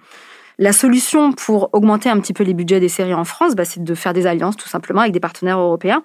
La 0.58 0.74
solution 0.74 1.32
pour 1.32 1.70
augmenter 1.74 2.10
un 2.10 2.20
petit 2.20 2.34
peu 2.34 2.44
les 2.44 2.56
budgets 2.56 2.80
des 2.80 2.90
séries 2.90 3.14
en 3.14 3.26
France, 3.26 3.56
bah, 3.56 3.66
c'est 3.66 3.84
de 3.84 3.96
faire 3.96 4.14
des 4.14 4.26
alliances 4.26 4.58
tout 4.58 4.70
simplement 4.70 5.02
avec 5.02 5.14
des 5.14 5.20
partenaires 5.20 5.60
européens. 5.60 6.02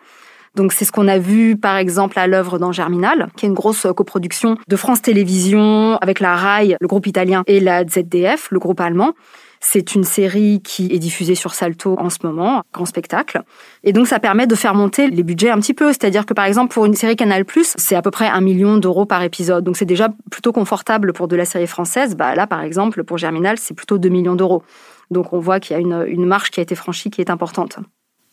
Donc 0.56 0.72
c'est 0.72 0.84
ce 0.84 0.92
qu'on 0.92 1.08
a 1.08 1.18
vu 1.18 1.56
par 1.56 1.76
exemple 1.76 2.18
à 2.18 2.26
l'œuvre 2.26 2.58
dans 2.58 2.72
Germinal, 2.72 3.28
qui 3.36 3.46
est 3.46 3.48
une 3.48 3.54
grosse 3.54 3.86
coproduction 3.96 4.56
de 4.66 4.76
France 4.76 5.02
Télévisions 5.02 5.96
avec 5.98 6.20
la 6.20 6.34
RAI, 6.36 6.76
le 6.80 6.86
groupe 6.86 7.06
italien, 7.06 7.42
et 7.46 7.60
la 7.60 7.84
ZDF, 7.84 8.50
le 8.50 8.58
groupe 8.58 8.80
allemand. 8.80 9.14
C'est 9.62 9.94
une 9.94 10.04
série 10.04 10.62
qui 10.62 10.86
est 10.86 10.98
diffusée 10.98 11.34
sur 11.34 11.52
Salto 11.52 11.94
en 11.98 12.08
ce 12.08 12.18
moment, 12.22 12.62
grand 12.72 12.86
spectacle. 12.86 13.42
Et 13.84 13.92
donc, 13.92 14.06
ça 14.06 14.18
permet 14.18 14.46
de 14.46 14.54
faire 14.54 14.74
monter 14.74 15.08
les 15.08 15.22
budgets 15.22 15.50
un 15.50 15.58
petit 15.60 15.74
peu. 15.74 15.88
C'est-à-dire 15.88 16.24
que, 16.24 16.32
par 16.32 16.46
exemple, 16.46 16.72
pour 16.72 16.86
une 16.86 16.94
série 16.94 17.14
Canal+, 17.14 17.44
c'est 17.76 17.94
à 17.94 18.00
peu 18.00 18.10
près 18.10 18.26
un 18.26 18.40
million 18.40 18.78
d'euros 18.78 19.04
par 19.04 19.22
épisode. 19.22 19.62
Donc, 19.62 19.76
c'est 19.76 19.84
déjà 19.84 20.08
plutôt 20.30 20.52
confortable 20.52 21.12
pour 21.12 21.28
de 21.28 21.36
la 21.36 21.44
série 21.44 21.66
française. 21.66 22.16
Bah, 22.16 22.34
là, 22.34 22.46
par 22.46 22.62
exemple, 22.62 23.04
pour 23.04 23.18
Germinal, 23.18 23.58
c'est 23.58 23.74
plutôt 23.74 23.98
2 23.98 24.08
millions 24.08 24.34
d'euros. 24.34 24.62
Donc, 25.10 25.34
on 25.34 25.38
voit 25.38 25.60
qu'il 25.60 25.76
y 25.76 25.78
a 25.78 25.80
une, 25.80 26.06
une 26.08 26.34
qui 26.50 26.60
a 26.60 26.62
été 26.62 26.74
franchie 26.74 27.10
qui 27.10 27.20
est 27.20 27.28
importante. 27.28 27.78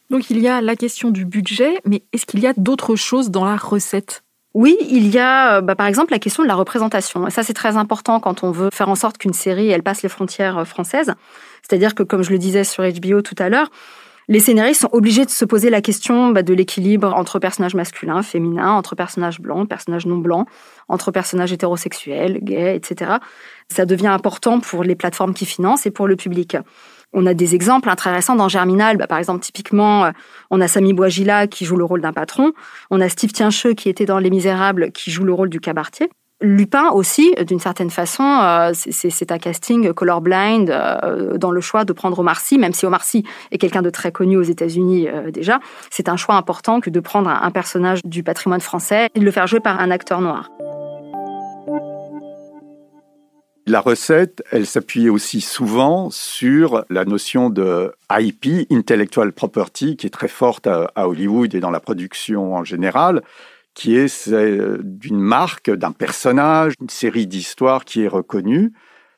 Donc 0.10 0.30
il 0.30 0.40
y 0.40 0.48
a 0.48 0.62
la 0.62 0.76
question 0.76 1.12
du 1.12 1.26
budget, 1.26 1.80
mais 1.86 2.04
est-ce 2.14 2.26
qu'il 2.26 2.40
y 2.40 2.48
a 2.48 2.54
d'autres 2.56 2.96
choses 2.96 3.30
dans 3.30 3.46
la 3.46 3.58
recette? 3.58 4.24
Oui, 4.54 4.78
il 4.90 5.08
y 5.14 5.20
a 5.20 5.58
euh, 5.58 5.62
bah, 5.62 5.76
par 5.76 5.88
exemple 5.88 6.12
la 6.12 6.20
question 6.20 6.42
de 6.42 6.48
la 6.48 6.56
représentation. 6.56 7.28
Et 7.28 7.32
ça, 7.32 7.44
c'est 7.44 7.54
très 7.54 7.78
important 7.78 8.20
quand 8.20 8.44
on 8.44 8.52
veut 8.52 8.70
faire 8.72 8.90
en 8.90 8.96
sorte 8.96 9.18
qu'une 9.18 9.34
série, 9.34 9.70
elle 9.70 9.84
passe 9.84 10.02
les 10.02 10.10
frontières 10.10 10.58
euh, 10.58 10.66
françaises. 10.66 11.14
C'est-à-dire 11.62 11.94
que, 11.94 12.04
comme 12.04 12.24
je 12.24 12.32
le 12.32 12.40
disais 12.40 12.64
sur 12.64 12.84
HBO 12.84 13.22
tout 13.22 13.36
à 13.38 13.50
l'heure, 13.50 13.70
les 14.30 14.40
scénaristes 14.40 14.82
sont 14.82 14.90
obligés 14.92 15.26
de 15.26 15.30
se 15.30 15.46
poser 15.46 15.70
la 15.70 15.82
question 15.82 16.30
bah, 16.32 16.42
de 16.42 16.54
l'équilibre 16.54 17.14
entre 17.14 17.40
personnages 17.40 17.76
masculins, 17.76 18.24
féminins, 18.24 18.72
entre 18.72 18.96
personnages 18.96 19.40
blancs, 19.40 19.70
personnages 19.70 20.06
non 20.06 20.18
blancs, 20.18 20.48
entre 20.88 21.12
personnages 21.12 21.54
hétérosexuels, 21.54 22.40
gays, 22.42 22.76
etc. 22.76 23.12
Ça 23.70 23.86
devient 23.86 24.08
important 24.08 24.60
pour 24.60 24.84
les 24.84 24.96
plateformes 24.96 25.34
qui 25.34 25.46
financent 25.46 25.86
et 25.86 25.92
pour 25.92 26.08
le 26.08 26.16
public. 26.16 26.58
On 27.20 27.26
a 27.26 27.34
des 27.34 27.56
exemples 27.56 27.90
intéressants 27.90 28.36
dans 28.36 28.48
Germinal. 28.48 28.96
Bah, 28.96 29.08
par 29.08 29.18
exemple, 29.18 29.40
typiquement, 29.40 30.06
euh, 30.06 30.12
on 30.52 30.62
a 30.62 30.68
Samy 30.68 30.94
Bouagila 30.94 31.48
qui 31.48 31.66
joue 31.66 31.76
le 31.76 31.84
rôle 31.84 32.00
d'un 32.00 32.14
patron. 32.14 32.54
On 32.92 33.02
a 33.02 33.10
Steve 33.10 33.32
Tiencheux 33.32 33.74
qui 33.74 33.90
était 33.90 34.06
dans 34.06 34.20
Les 34.20 34.30
Misérables 34.30 34.92
qui 34.92 35.10
joue 35.10 35.24
le 35.24 35.34
rôle 35.34 35.50
du 35.50 35.60
cabaretier. 35.60 36.12
Lupin 36.42 36.92
aussi, 36.92 37.34
d'une 37.48 37.60
certaine 37.60 37.90
façon, 37.90 38.24
euh, 38.24 38.72
c'est 38.74 39.32
un 39.32 39.40
casting 39.40 39.92
colorblind 39.94 40.70
euh, 40.70 41.40
dans 41.40 41.50
le 41.50 41.60
choix 41.60 41.86
de 41.86 41.94
prendre 41.94 42.20
Omar 42.20 42.40
Sy, 42.40 42.60
même 42.60 42.74
si 42.74 42.86
Omar 42.86 43.04
Sy 43.04 43.24
est 43.52 43.58
quelqu'un 43.58 43.82
de 43.82 43.90
très 43.90 44.12
connu 44.12 44.38
aux 44.38 44.44
États-Unis 44.44 45.08
déjà. 45.34 45.60
C'est 45.90 46.10
un 46.10 46.18
choix 46.18 46.36
important 46.36 46.82
que 46.82 46.92
de 46.92 47.00
prendre 47.00 47.32
un 47.32 47.50
personnage 47.50 48.02
du 48.06 48.22
patrimoine 48.22 48.62
français 48.62 49.10
et 49.16 49.20
de 49.20 49.26
le 49.26 49.32
faire 49.32 49.48
jouer 49.48 49.60
par 49.60 49.80
un 49.80 49.90
acteur 49.90 50.22
noir. 50.22 50.52
La 53.70 53.82
recette, 53.82 54.46
elle 54.50 54.66
s'appuyait 54.66 55.10
aussi 55.10 55.42
souvent 55.42 56.10
sur 56.10 56.86
la 56.90 57.04
notion 57.04 57.50
de 57.50 57.92
IP, 58.10 58.66
intellectual 58.72 59.34
property, 59.34 59.98
qui 59.98 60.08
est 60.08 60.10
très 60.10 60.30
forte 60.30 60.68
à, 60.68 60.90
Hollywood 60.96 61.54
et 61.54 61.60
dans 61.60 61.70
la 61.70 61.82
production 61.82 62.56
en 62.56 62.64
général, 62.64 63.24
qui 63.74 63.98
est 63.98 64.30
d'une 64.30 65.20
marque, 65.20 65.70
d'un 65.70 65.92
personnage, 65.92 66.76
une 66.80 66.88
série 66.88 67.28
d'histoires 67.28 67.84
qui 67.84 68.04
est 68.04 68.08
reconnue. 68.08 68.72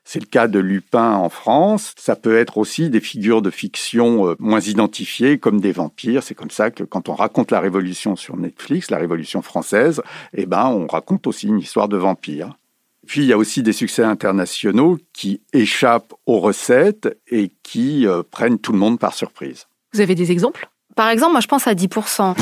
C'est 0.04 0.20
le 0.20 0.26
cas 0.26 0.48
de 0.48 0.58
Lupin 0.58 1.14
en 1.14 1.30
France. 1.30 1.94
Ça 2.00 2.16
peut 2.16 2.36
être 2.36 2.58
aussi 2.58 2.90
des 2.90 3.02
figures 3.02 3.44
de 3.44 3.52
fiction 3.52 4.30
euh, 4.30 4.36
moins 4.40 4.62
identifiées, 4.62 5.38
comme 5.38 5.62
des 5.62 5.74
vampires. 5.74 6.24
C'est 6.24 6.34
comme 6.34 6.50
ça 6.50 6.72
que 6.72 6.84
quand 6.84 7.08
on 7.08 7.14
raconte 7.14 7.52
la 7.52 7.60
Révolution 7.60 8.16
sur 8.16 8.36
Netflix, 8.36 8.90
la 8.90 8.98
Révolution 8.98 9.44
française, 9.44 10.02
eh 10.34 10.48
ben, 10.48 10.66
on 10.66 10.88
raconte 10.88 11.28
aussi 11.28 11.46
une 11.46 11.60
histoire 11.60 11.88
de 11.88 11.98
vampires. 11.98 12.56
Puis 13.10 13.22
il 13.22 13.26
y 13.26 13.34
a 13.34 13.40
aussi 13.40 13.64
des 13.64 13.74
succès 13.74 14.04
internationaux 14.04 15.00
qui 15.14 15.42
échappent 15.52 16.14
aux 16.28 16.40
recettes 16.40 17.18
et 17.28 17.52
qui 17.64 18.06
euh, 18.06 18.22
prennent 18.22 18.60
tout 18.60 18.72
le 18.72 18.78
monde 18.78 19.00
par 19.00 19.16
surprise. 19.16 19.66
Vous 19.96 20.02
avez 20.02 20.14
des 20.14 20.32
exemples? 20.32 20.70
Par 20.96 21.10
exemple, 21.10 21.32
moi 21.32 21.42
je 21.42 21.48
pense 21.48 21.66
à 21.66 21.74
10% 21.74 22.36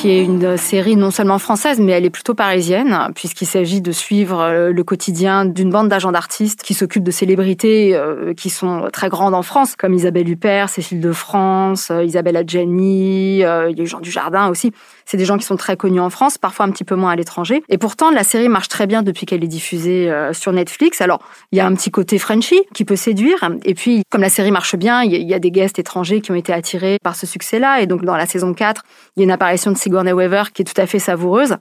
qui 0.00 0.10
est 0.10 0.22
une 0.22 0.56
série 0.56 0.94
non 0.94 1.10
seulement 1.10 1.40
française, 1.40 1.80
mais 1.80 1.90
elle 1.90 2.04
est 2.04 2.10
plutôt 2.10 2.34
parisienne, 2.34 2.96
puisqu'il 3.16 3.46
s'agit 3.46 3.80
de 3.80 3.90
suivre 3.90 4.40
euh, 4.40 4.70
le 4.70 4.84
quotidien 4.84 5.44
d'une 5.44 5.70
bande 5.70 5.88
d'agents 5.88 6.12
d'artistes 6.12 6.62
qui 6.62 6.72
s'occupent 6.72 7.02
de 7.02 7.10
célébrités 7.10 7.96
euh, 7.96 8.32
qui 8.32 8.48
sont 8.48 8.90
très 8.92 9.08
grandes 9.08 9.34
en 9.34 9.42
France, 9.42 9.74
comme 9.74 9.94
Isabelle 9.94 10.28
Huppert, 10.28 10.68
Cécile 10.68 11.00
de 11.00 11.10
France, 11.10 11.90
euh, 11.90 12.04
Isabelle 12.04 12.36
Adjani, 12.36 13.38
les 13.74 13.86
gens 13.86 13.98
du 13.98 14.12
Jardin 14.12 14.48
aussi. 14.48 14.72
C'est 15.04 15.16
des 15.16 15.24
gens 15.24 15.36
qui 15.36 15.44
sont 15.44 15.56
très 15.56 15.76
connus 15.76 16.00
en 16.00 16.10
France, 16.10 16.38
parfois 16.38 16.66
un 16.66 16.70
petit 16.70 16.84
peu 16.84 16.94
moins 16.94 17.10
à 17.10 17.16
l'étranger. 17.16 17.64
Et 17.68 17.78
pourtant, 17.78 18.10
la 18.12 18.22
série 18.22 18.48
marche 18.48 18.68
très 18.68 18.86
bien 18.86 19.02
depuis 19.02 19.26
qu'elle 19.26 19.42
est 19.42 19.48
diffusée 19.48 20.12
sur 20.32 20.52
Netflix. 20.52 21.00
Alors, 21.00 21.20
il 21.50 21.56
y 21.56 21.60
a 21.60 21.66
un 21.66 21.74
petit 21.74 21.90
côté 21.90 22.18
Frenchy 22.18 22.60
qui 22.74 22.84
peut 22.84 22.94
séduire. 22.94 23.38
Et 23.64 23.74
puis, 23.74 24.02
comme 24.10 24.20
la 24.20 24.28
série 24.28 24.50
marche 24.50 24.76
bien, 24.76 25.02
il 25.02 25.26
y 25.26 25.32
a 25.32 25.38
des 25.38 25.50
guests 25.50 25.78
étrangers 25.78 26.20
qui 26.20 26.30
ont 26.30 26.34
été 26.34 26.52
attirés 26.52 26.98
par 27.02 27.16
ce 27.16 27.26
succès-là. 27.26 27.80
Et 27.80 27.86
donc, 27.86 28.04
dans 28.04 28.16
la 28.16 28.26
saison 28.26 28.52
4, 28.52 28.82
il 29.16 29.20
y 29.20 29.22
a 29.22 29.24
une 29.24 29.30
apparition 29.30 29.72
de 29.72 29.78
Sigourney 29.88 30.12
Weaver 30.12 30.44
qui 30.52 30.62
est 30.62 30.64
tout 30.66 30.78
à 30.80 30.86
fait 30.86 30.98
savoureuse. 30.98 31.56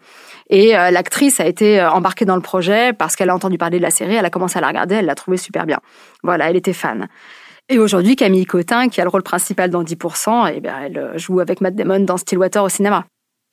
Et 0.50 0.78
euh, 0.78 0.92
l'actrice 0.92 1.40
a 1.40 1.48
été 1.48 1.80
euh, 1.80 1.90
embarquée 1.90 2.26
dans 2.26 2.36
le 2.36 2.42
projet 2.42 2.92
parce 2.92 3.16
qu'elle 3.16 3.30
a 3.30 3.36
entendu 3.36 3.58
parler 3.58 3.78
de 3.78 3.84
la 3.84 3.90
série, 3.90 4.16
elle 4.16 4.26
a 4.26 4.30
commencé 4.30 4.58
à 4.58 4.62
la 4.62 4.68
regarder, 4.68 4.96
elle 4.96 5.06
l'a 5.06 5.16
trouvée 5.16 5.38
super 5.38 5.66
bien. 5.66 5.80
Voilà, 6.24 6.50
elle 6.50 6.58
était 6.58 6.74
fan. 6.74 7.08
Et 7.70 7.80
aujourd'hui, 7.80 8.16
Camille 8.16 8.46
Cotin, 8.46 8.90
qui 8.90 9.00
a 9.02 9.04
le 9.04 9.10
rôle 9.10 9.24
principal 9.24 9.70
dans 9.70 9.84
10%, 9.84 10.52
eh 10.54 10.60
bien, 10.60 10.76
elle 10.86 10.98
euh, 10.98 11.18
joue 11.18 11.40
avec 11.40 11.62
Matt 11.62 11.76
Damon 11.76 12.02
dans 12.02 12.18
Stillwater 12.18 12.64
au 12.64 12.70
cinéma. 12.70 13.06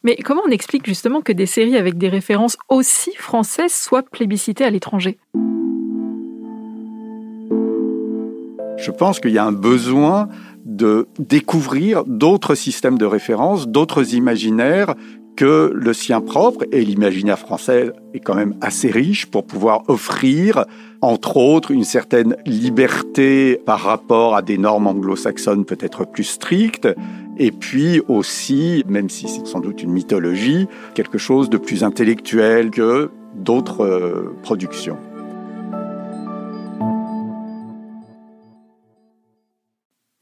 Mais 0.02 0.16
comment 0.16 0.42
on 0.46 0.50
explique 0.50 0.86
justement 0.86 1.20
que 1.20 1.32
des 1.32 1.46
séries 1.46 1.76
avec 1.76 1.96
des 1.96 2.08
références 2.08 2.56
aussi 2.68 3.14
françaises 3.16 3.72
soient 3.72 4.02
plébiscitées 4.02 4.64
à 4.64 4.70
l'étranger? 4.70 5.18
Je 8.76 8.90
pense 8.90 9.18
qu'il 9.18 9.30
y 9.30 9.38
a 9.38 9.44
un 9.44 9.52
besoin 9.52 10.28
de 10.76 11.06
découvrir 11.18 12.04
d'autres 12.04 12.54
systèmes 12.54 12.98
de 12.98 13.06
référence, 13.06 13.68
d'autres 13.68 14.14
imaginaires 14.14 14.94
que 15.36 15.72
le 15.74 15.92
sien 15.92 16.20
propre 16.20 16.64
et 16.70 16.84
l'imaginaire 16.84 17.38
français 17.38 17.92
est 18.12 18.20
quand 18.20 18.34
même 18.34 18.54
assez 18.60 18.90
riche 18.90 19.26
pour 19.26 19.44
pouvoir 19.44 19.82
offrir, 19.88 20.64
entre 21.00 21.36
autres, 21.36 21.70
une 21.70 21.84
certaine 21.84 22.36
liberté 22.46 23.60
par 23.66 23.80
rapport 23.80 24.36
à 24.36 24.42
des 24.42 24.58
normes 24.58 24.86
anglo-saxonnes 24.86 25.64
peut-être 25.64 26.06
plus 26.06 26.24
strictes, 26.24 26.88
et 27.36 27.50
puis 27.50 28.00
aussi, 28.08 28.84
même 28.86 29.08
si 29.08 29.28
c'est 29.28 29.46
sans 29.46 29.60
doute 29.60 29.82
une 29.82 29.92
mythologie, 29.92 30.68
quelque 30.94 31.18
chose 31.18 31.50
de 31.50 31.58
plus 31.58 31.82
intellectuel 31.82 32.70
que 32.70 33.10
d'autres 33.34 33.84
euh, 33.84 34.36
productions. 34.42 34.96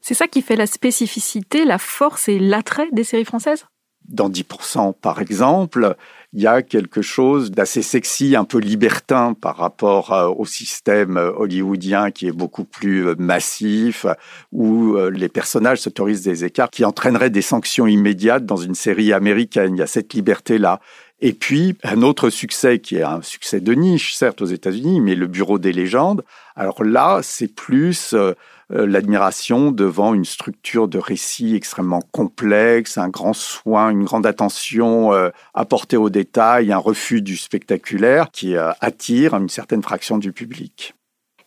C'est 0.05 0.15
ça 0.15 0.27
qui 0.27 0.41
fait 0.41 0.57
la 0.57 0.67
spécificité, 0.67 1.63
la 1.63 1.77
force 1.77 2.27
et 2.27 2.37
l'attrait 2.37 2.89
des 2.91 3.05
séries 3.05 3.23
françaises? 3.23 3.65
Dans 4.09 4.29
10% 4.29 4.93
par 4.99 5.21
exemple, 5.21 5.95
il 6.33 6.41
y 6.41 6.47
a 6.47 6.61
quelque 6.61 7.01
chose 7.01 7.51
d'assez 7.51 7.81
sexy, 7.81 8.35
un 8.35 8.43
peu 8.43 8.57
libertin 8.57 9.33
par 9.33 9.55
rapport 9.55 10.11
euh, 10.11 10.27
au 10.27 10.45
système 10.45 11.15
euh, 11.15 11.31
hollywoodien 11.37 12.11
qui 12.11 12.27
est 12.27 12.33
beaucoup 12.33 12.65
plus 12.65 13.07
euh, 13.07 13.15
massif, 13.17 14.05
où 14.51 14.97
les 14.97 15.29
personnages 15.29 15.79
s'autorisent 15.79 16.23
des 16.23 16.43
écarts 16.43 16.69
qui 16.69 16.83
entraîneraient 16.83 17.29
des 17.29 17.41
sanctions 17.41 17.87
immédiates 17.87 18.45
dans 18.45 18.57
une 18.57 18.75
série 18.75 19.13
américaine. 19.13 19.75
Il 19.75 19.79
y 19.79 19.83
a 19.83 19.87
cette 19.87 20.13
liberté-là. 20.13 20.81
Et 21.25 21.31
puis, 21.31 21.77
un 21.83 22.01
autre 22.01 22.29
succès 22.29 22.79
qui 22.79 22.97
est 22.97 23.03
un 23.03 23.21
succès 23.21 23.61
de 23.61 23.73
niche, 23.73 24.13
certes 24.13 24.41
aux 24.41 24.45
États-Unis, 24.45 24.99
mais 24.99 25.15
le 25.15 25.27
Bureau 25.27 25.57
des 25.57 25.71
légendes. 25.71 26.21
Alors 26.57 26.83
là, 26.83 27.21
c'est 27.23 27.47
plus 27.47 28.13
euh, 28.13 28.33
l'admiration 28.69 29.71
devant 29.71 30.13
une 30.13 30.25
structure 30.25 30.89
de 30.89 30.97
récit 30.97 31.55
extrêmement 31.55 32.01
complexe, 32.11 32.97
un 32.97 33.07
grand 33.07 33.31
soin, 33.31 33.89
une 33.89 34.03
grande 34.03 34.25
attention 34.25 35.13
euh, 35.13 35.29
apportée 35.53 35.95
aux 35.95 36.09
détails, 36.09 36.73
un 36.73 36.77
refus 36.77 37.21
du 37.21 37.37
spectaculaire 37.37 38.29
qui 38.29 38.57
euh, 38.57 38.73
attire 38.81 39.33
une 39.33 39.47
certaine 39.47 39.81
fraction 39.81 40.17
du 40.17 40.33
public. 40.33 40.93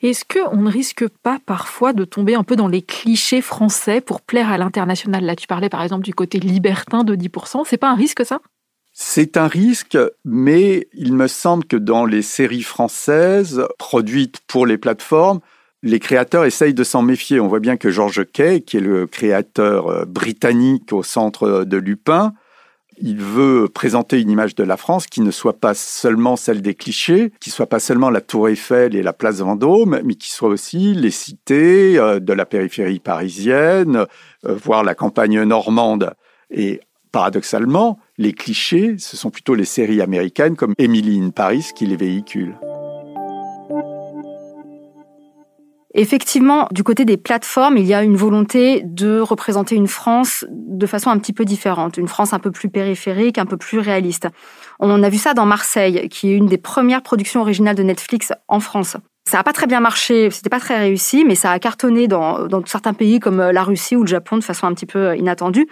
Est-ce 0.00 0.24
qu'on 0.24 0.56
ne 0.56 0.70
risque 0.70 1.06
pas 1.22 1.38
parfois 1.44 1.92
de 1.92 2.06
tomber 2.06 2.34
un 2.34 2.44
peu 2.44 2.56
dans 2.56 2.68
les 2.68 2.80
clichés 2.80 3.42
français 3.42 4.00
pour 4.00 4.22
plaire 4.22 4.50
à 4.50 4.56
l'international? 4.56 5.22
Là, 5.22 5.36
tu 5.36 5.46
parlais 5.46 5.68
par 5.68 5.82
exemple 5.82 6.04
du 6.04 6.14
côté 6.14 6.40
libertin 6.40 7.04
de 7.04 7.14
10%. 7.14 7.64
C'est 7.66 7.76
pas 7.76 7.90
un 7.90 7.94
risque 7.94 8.24
ça? 8.24 8.40
C'est 8.98 9.36
un 9.36 9.46
risque, 9.46 9.98
mais 10.24 10.88
il 10.94 11.12
me 11.12 11.26
semble 11.26 11.66
que 11.66 11.76
dans 11.76 12.06
les 12.06 12.22
séries 12.22 12.62
françaises 12.62 13.62
produites 13.78 14.40
pour 14.46 14.64
les 14.64 14.78
plateformes, 14.78 15.40
les 15.82 16.00
créateurs 16.00 16.46
essayent 16.46 16.72
de 16.72 16.82
s'en 16.82 17.02
méfier. 17.02 17.38
On 17.38 17.46
voit 17.46 17.60
bien 17.60 17.76
que 17.76 17.90
George 17.90 18.24
Kay, 18.32 18.62
qui 18.62 18.78
est 18.78 18.80
le 18.80 19.06
créateur 19.06 19.88
euh, 19.88 20.04
britannique 20.06 20.94
au 20.94 21.02
centre 21.02 21.64
de 21.64 21.76
Lupin, 21.76 22.32
il 22.96 23.18
veut 23.18 23.68
présenter 23.68 24.18
une 24.18 24.30
image 24.30 24.54
de 24.54 24.64
la 24.64 24.78
France 24.78 25.06
qui 25.06 25.20
ne 25.20 25.30
soit 25.30 25.60
pas 25.60 25.74
seulement 25.74 26.36
celle 26.36 26.62
des 26.62 26.74
clichés, 26.74 27.32
qui 27.38 27.50
soit 27.50 27.66
pas 27.66 27.80
seulement 27.80 28.08
la 28.08 28.22
Tour 28.22 28.48
Eiffel 28.48 28.96
et 28.96 29.02
la 29.02 29.12
place 29.12 29.40
Vendôme, 29.40 30.00
mais 30.04 30.14
qui 30.14 30.30
soit 30.30 30.48
aussi 30.48 30.94
les 30.94 31.10
cités 31.10 31.98
euh, 31.98 32.18
de 32.18 32.32
la 32.32 32.46
périphérie 32.46 33.00
parisienne, 33.00 34.06
euh, 34.46 34.54
voire 34.54 34.84
la 34.84 34.94
campagne 34.94 35.42
normande. 35.42 36.14
Et 36.50 36.80
paradoxalement, 37.12 37.98
les 38.18 38.32
clichés, 38.32 38.96
ce 38.98 39.16
sont 39.16 39.30
plutôt 39.30 39.54
les 39.54 39.64
séries 39.64 40.00
américaines 40.00 40.56
comme 40.56 40.74
Emily 40.78 41.20
in 41.20 41.30
Paris 41.30 41.66
qui 41.74 41.86
les 41.86 41.96
véhiculent. 41.96 42.58
Effectivement, 45.98 46.68
du 46.72 46.82
côté 46.82 47.06
des 47.06 47.16
plateformes, 47.16 47.78
il 47.78 47.86
y 47.86 47.94
a 47.94 48.02
une 48.02 48.16
volonté 48.16 48.82
de 48.84 49.18
représenter 49.18 49.76
une 49.76 49.86
France 49.86 50.44
de 50.50 50.86
façon 50.86 51.08
un 51.08 51.18
petit 51.18 51.32
peu 51.32 51.46
différente, 51.46 51.96
une 51.96 52.08
France 52.08 52.34
un 52.34 52.38
peu 52.38 52.50
plus 52.50 52.68
périphérique, 52.68 53.38
un 53.38 53.46
peu 53.46 53.56
plus 53.56 53.78
réaliste. 53.78 54.28
On 54.78 55.02
a 55.02 55.08
vu 55.08 55.16
ça 55.16 55.32
dans 55.32 55.46
Marseille, 55.46 56.10
qui 56.10 56.30
est 56.30 56.36
une 56.36 56.46
des 56.46 56.58
premières 56.58 57.02
productions 57.02 57.40
originales 57.40 57.76
de 57.76 57.82
Netflix 57.82 58.32
en 58.46 58.60
France. 58.60 58.98
Ça 59.26 59.38
n'a 59.38 59.42
pas 59.42 59.54
très 59.54 59.66
bien 59.66 59.80
marché, 59.80 60.30
c'était 60.30 60.50
pas 60.50 60.60
très 60.60 60.78
réussi, 60.78 61.24
mais 61.24 61.34
ça 61.34 61.50
a 61.50 61.58
cartonné 61.58 62.08
dans, 62.08 62.46
dans 62.46 62.64
certains 62.66 62.92
pays 62.92 63.18
comme 63.18 63.38
la 63.38 63.62
Russie 63.64 63.96
ou 63.96 64.02
le 64.02 64.06
Japon 64.06 64.36
de 64.36 64.44
façon 64.44 64.66
un 64.66 64.74
petit 64.74 64.86
peu 64.86 65.16
inattendue. 65.16 65.66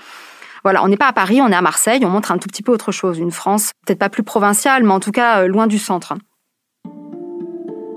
Voilà, 0.64 0.82
on 0.82 0.88
n'est 0.88 0.96
pas 0.96 1.08
à 1.08 1.12
Paris, 1.12 1.42
on 1.42 1.48
est 1.48 1.54
à 1.54 1.60
Marseille, 1.60 2.00
on 2.06 2.08
montre 2.08 2.32
un 2.32 2.38
tout 2.38 2.48
petit 2.48 2.62
peu 2.62 2.72
autre 2.72 2.90
chose, 2.90 3.18
une 3.18 3.30
France 3.30 3.72
peut-être 3.86 3.98
pas 3.98 4.08
plus 4.08 4.22
provinciale, 4.22 4.82
mais 4.82 4.92
en 4.92 5.00
tout 5.00 5.12
cas 5.12 5.42
euh, 5.42 5.46
loin 5.46 5.66
du 5.66 5.78
centre. 5.78 6.14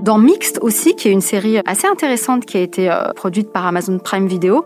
Dans 0.01 0.17
Mixed 0.17 0.59
aussi, 0.61 0.93
qui 0.93 1.07
est 1.07 1.11
une 1.11 1.21
série 1.21 1.59
assez 1.65 1.87
intéressante 1.87 2.45
qui 2.45 2.57
a 2.57 2.59
été 2.59 2.91
euh, 2.91 3.13
produite 3.15 3.53
par 3.53 3.65
Amazon 3.65 3.97
Prime 3.99 4.27
Video, 4.27 4.65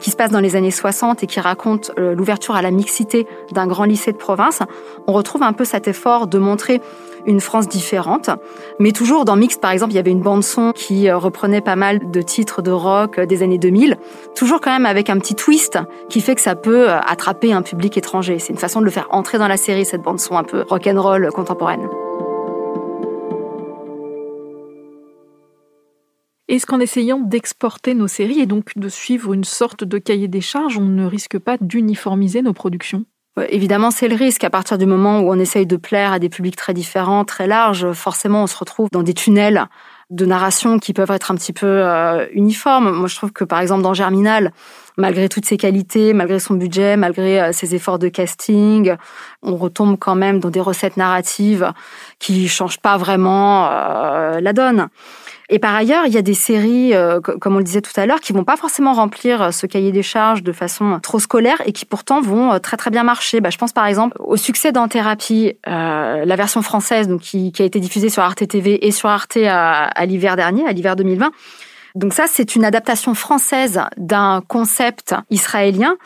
qui 0.00 0.10
se 0.10 0.16
passe 0.16 0.30
dans 0.30 0.40
les 0.40 0.56
années 0.56 0.70
60 0.70 1.22
et 1.22 1.26
qui 1.26 1.40
raconte 1.40 1.92
euh, 1.98 2.14
l'ouverture 2.14 2.54
à 2.54 2.62
la 2.62 2.70
mixité 2.70 3.26
d'un 3.52 3.66
grand 3.66 3.84
lycée 3.84 4.12
de 4.12 4.16
province, 4.16 4.60
on 5.06 5.12
retrouve 5.12 5.42
un 5.42 5.52
peu 5.52 5.66
cet 5.66 5.88
effort 5.88 6.28
de 6.28 6.38
montrer 6.38 6.80
une 7.26 7.40
France 7.40 7.68
différente. 7.68 8.30
Mais 8.78 8.92
toujours 8.92 9.24
dans 9.24 9.36
Mixed, 9.36 9.60
par 9.60 9.70
exemple, 9.70 9.92
il 9.92 9.96
y 9.96 9.98
avait 9.98 10.10
une 10.10 10.22
bande 10.22 10.44
son 10.44 10.72
qui 10.72 11.08
euh, 11.08 11.18
reprenait 11.18 11.60
pas 11.60 11.76
mal 11.76 12.10
de 12.10 12.22
titres 12.22 12.62
de 12.62 12.70
rock 12.70 13.20
des 13.20 13.42
années 13.42 13.58
2000, 13.58 13.96
toujours 14.34 14.60
quand 14.60 14.72
même 14.72 14.86
avec 14.86 15.10
un 15.10 15.18
petit 15.18 15.34
twist 15.34 15.78
qui 16.08 16.20
fait 16.20 16.34
que 16.34 16.40
ça 16.40 16.54
peut 16.54 16.88
attraper 16.88 17.52
un 17.52 17.62
public 17.62 17.96
étranger. 17.96 18.38
C'est 18.38 18.52
une 18.52 18.58
façon 18.58 18.80
de 18.80 18.84
le 18.84 18.90
faire 18.90 19.08
entrer 19.10 19.38
dans 19.38 19.48
la 19.48 19.56
série, 19.56 19.84
cette 19.84 20.02
bande 20.02 20.20
son 20.20 20.36
un 20.36 20.44
peu 20.44 20.64
rock 20.68 20.86
and 20.86 21.00
roll 21.00 21.28
contemporaine. 21.32 21.88
Est-ce 26.52 26.66
qu'en 26.66 26.80
essayant 26.80 27.18
d'exporter 27.18 27.94
nos 27.94 28.08
séries 28.08 28.40
et 28.40 28.46
donc 28.46 28.76
de 28.76 28.90
suivre 28.90 29.32
une 29.32 29.42
sorte 29.42 29.84
de 29.84 29.96
cahier 29.96 30.28
des 30.28 30.42
charges, 30.42 30.76
on 30.76 30.84
ne 30.84 31.06
risque 31.06 31.38
pas 31.38 31.56
d'uniformiser 31.58 32.42
nos 32.42 32.52
productions? 32.52 33.06
Évidemment, 33.48 33.90
c'est 33.90 34.08
le 34.08 34.16
risque. 34.16 34.44
À 34.44 34.50
partir 34.50 34.76
du 34.76 34.84
moment 34.84 35.20
où 35.20 35.32
on 35.32 35.38
essaye 35.38 35.66
de 35.66 35.76
plaire 35.76 36.12
à 36.12 36.18
des 36.18 36.28
publics 36.28 36.56
très 36.56 36.74
différents, 36.74 37.24
très 37.24 37.46
larges, 37.46 37.92
forcément, 37.92 38.42
on 38.42 38.46
se 38.46 38.56
retrouve 38.56 38.88
dans 38.92 39.02
des 39.02 39.14
tunnels 39.14 39.66
de 40.10 40.26
narration 40.26 40.78
qui 40.78 40.92
peuvent 40.92 41.10
être 41.10 41.30
un 41.30 41.34
petit 41.36 41.54
peu 41.54 41.66
euh, 41.66 42.26
uniformes. 42.32 42.90
Moi, 42.90 43.08
je 43.08 43.16
trouve 43.16 43.32
que, 43.32 43.44
par 43.44 43.60
exemple, 43.60 43.82
dans 43.82 43.94
Germinal, 43.94 44.52
malgré 44.98 45.30
toutes 45.30 45.46
ses 45.46 45.56
qualités, 45.56 46.12
malgré 46.12 46.38
son 46.38 46.54
budget, 46.54 46.98
malgré 46.98 47.40
euh, 47.40 47.52
ses 47.52 47.74
efforts 47.74 47.98
de 47.98 48.08
casting, 48.08 48.94
on 49.42 49.56
retombe 49.56 49.98
quand 49.98 50.14
même 50.14 50.38
dans 50.38 50.50
des 50.50 50.60
recettes 50.60 50.98
narratives 50.98 51.72
qui 52.18 52.46
changent 52.48 52.80
pas 52.80 52.98
vraiment 52.98 53.68
euh, 53.70 54.40
la 54.40 54.52
donne. 54.52 54.88
Et 55.52 55.58
par 55.58 55.74
ailleurs, 55.74 56.06
il 56.06 56.14
y 56.14 56.16
a 56.16 56.22
des 56.22 56.32
séries, 56.32 56.94
euh, 56.94 57.20
comme 57.20 57.56
on 57.56 57.58
le 57.58 57.64
disait 57.64 57.82
tout 57.82 57.92
à 58.00 58.06
l'heure, 58.06 58.20
qui 58.20 58.32
vont 58.32 58.42
pas 58.42 58.56
forcément 58.56 58.94
remplir 58.94 59.42
euh, 59.42 59.50
ce 59.50 59.66
cahier 59.66 59.92
des 59.92 60.02
charges 60.02 60.42
de 60.42 60.50
façon 60.50 60.98
trop 61.02 61.18
scolaire 61.18 61.60
et 61.66 61.72
qui 61.72 61.84
pourtant 61.84 62.22
vont 62.22 62.54
euh, 62.54 62.58
très 62.58 62.78
très 62.78 62.90
bien 62.90 63.02
marcher. 63.02 63.42
Bah, 63.42 63.50
je 63.50 63.58
pense 63.58 63.74
par 63.74 63.84
exemple 63.84 64.16
au 64.18 64.38
succès 64.38 64.72
d'En 64.72 64.88
Thérapie, 64.88 65.52
la 65.66 66.36
version 66.36 66.62
française, 66.62 67.06
donc 67.06 67.20
qui, 67.20 67.52
a 67.58 67.64
été 67.64 67.80
diffusée 67.80 68.08
sur 68.08 68.22
Arte 68.22 68.48
TV 68.48 68.86
et 68.86 68.92
sur 68.92 69.10
Arte 69.10 69.36
à 69.36 70.06
l'hiver 70.06 70.36
dernier, 70.36 70.66
à 70.66 70.72
l'hiver 70.72 70.96
2020. 70.96 71.30
Donc 71.94 72.14
ça, 72.14 72.24
c'est 72.26 72.56
une 72.56 72.64
adaptation 72.64 73.14
française 73.14 73.80
d'un 73.96 74.42
concept 74.46 75.14
israélien 75.30 75.96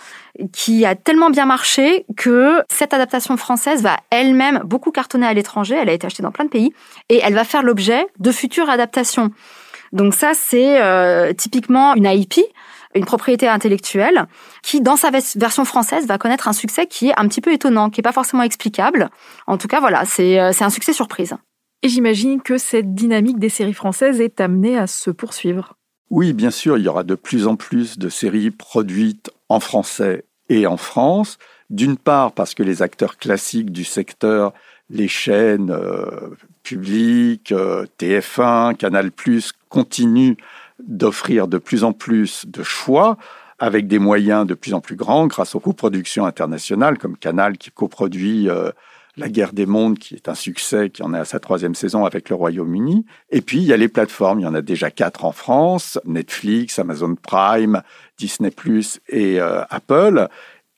qui 0.52 0.84
a 0.84 0.94
tellement 0.94 1.30
bien 1.30 1.46
marché 1.46 2.04
que 2.16 2.62
cette 2.68 2.92
adaptation 2.92 3.36
française 3.36 3.82
va 3.82 3.96
elle-même 4.10 4.60
beaucoup 4.64 4.90
cartonner 4.90 5.26
à 5.26 5.34
l'étranger. 5.34 5.76
Elle 5.76 5.88
a 5.88 5.92
été 5.92 6.06
achetée 6.06 6.22
dans 6.22 6.32
plein 6.32 6.44
de 6.44 6.50
pays 6.50 6.72
et 7.08 7.20
elle 7.22 7.34
va 7.34 7.44
faire 7.44 7.62
l'objet 7.62 8.06
de 8.18 8.32
futures 8.32 8.68
adaptations. 8.68 9.30
Donc 9.92 10.14
ça, 10.14 10.32
c'est 10.34 10.82
euh, 10.82 11.32
typiquement 11.32 11.94
une 11.94 12.06
IP, 12.06 12.40
une 12.94 13.04
propriété 13.04 13.46
intellectuelle, 13.46 14.26
qui 14.62 14.80
dans 14.80 14.96
sa 14.96 15.10
version 15.10 15.64
française 15.64 16.06
va 16.06 16.18
connaître 16.18 16.48
un 16.48 16.52
succès 16.52 16.86
qui 16.86 17.08
est 17.08 17.18
un 17.18 17.28
petit 17.28 17.40
peu 17.40 17.52
étonnant, 17.52 17.90
qui 17.90 18.00
est 18.00 18.02
pas 18.02 18.12
forcément 18.12 18.42
explicable. 18.42 19.10
En 19.46 19.58
tout 19.58 19.68
cas, 19.68 19.80
voilà, 19.80 20.04
c'est 20.04 20.40
euh, 20.40 20.50
un 20.60 20.70
succès 20.70 20.92
surprise. 20.92 21.36
Et 21.82 21.88
j'imagine 21.88 22.40
que 22.40 22.58
cette 22.58 22.94
dynamique 22.94 23.38
des 23.38 23.48
séries 23.48 23.74
françaises 23.74 24.20
est 24.20 24.40
amenée 24.40 24.76
à 24.78 24.86
se 24.86 25.10
poursuivre. 25.10 25.76
Oui, 26.10 26.32
bien 26.32 26.50
sûr, 26.50 26.78
il 26.78 26.84
y 26.84 26.88
aura 26.88 27.04
de 27.04 27.14
plus 27.14 27.46
en 27.46 27.56
plus 27.56 27.98
de 27.98 28.08
séries 28.08 28.50
produites 28.50 29.30
en 29.48 29.60
français 29.60 30.24
et 30.48 30.66
en 30.66 30.76
France. 30.76 31.38
D'une 31.68 31.96
part 31.96 32.32
parce 32.32 32.54
que 32.54 32.62
les 32.62 32.82
acteurs 32.82 33.18
classiques 33.18 33.72
du 33.72 33.84
secteur, 33.84 34.52
les 34.88 35.08
chaînes 35.08 35.70
euh, 35.70 36.30
publiques, 36.62 37.50
euh, 37.50 37.86
TF1, 37.98 38.76
Canal+, 38.76 39.10
continuent 39.68 40.36
d'offrir 40.86 41.48
de 41.48 41.58
plus 41.58 41.82
en 41.82 41.92
plus 41.92 42.46
de 42.46 42.62
choix 42.62 43.16
avec 43.58 43.88
des 43.88 43.98
moyens 43.98 44.46
de 44.46 44.54
plus 44.54 44.74
en 44.74 44.80
plus 44.80 44.96
grands 44.96 45.26
grâce 45.26 45.54
aux 45.54 45.60
coproductions 45.60 46.26
internationales 46.26 46.98
comme 46.98 47.16
Canal 47.16 47.56
qui 47.56 47.70
coproduit 47.70 48.48
euh, 48.48 48.70
la 49.16 49.28
guerre 49.28 49.52
des 49.52 49.66
mondes, 49.66 49.98
qui 49.98 50.14
est 50.14 50.28
un 50.28 50.34
succès, 50.34 50.90
qui 50.90 51.02
en 51.02 51.14
est 51.14 51.18
à 51.18 51.24
sa 51.24 51.40
troisième 51.40 51.74
saison 51.74 52.04
avec 52.04 52.28
le 52.28 52.36
Royaume-Uni. 52.36 53.06
Et 53.30 53.40
puis, 53.40 53.58
il 53.58 53.64
y 53.64 53.72
a 53.72 53.76
les 53.76 53.88
plateformes. 53.88 54.40
Il 54.40 54.42
y 54.42 54.46
en 54.46 54.54
a 54.54 54.62
déjà 54.62 54.90
quatre 54.90 55.24
en 55.24 55.32
France. 55.32 55.98
Netflix, 56.04 56.78
Amazon 56.78 57.14
Prime, 57.14 57.82
Disney+, 58.18 58.52
et 59.08 59.40
euh, 59.40 59.62
Apple. 59.70 60.28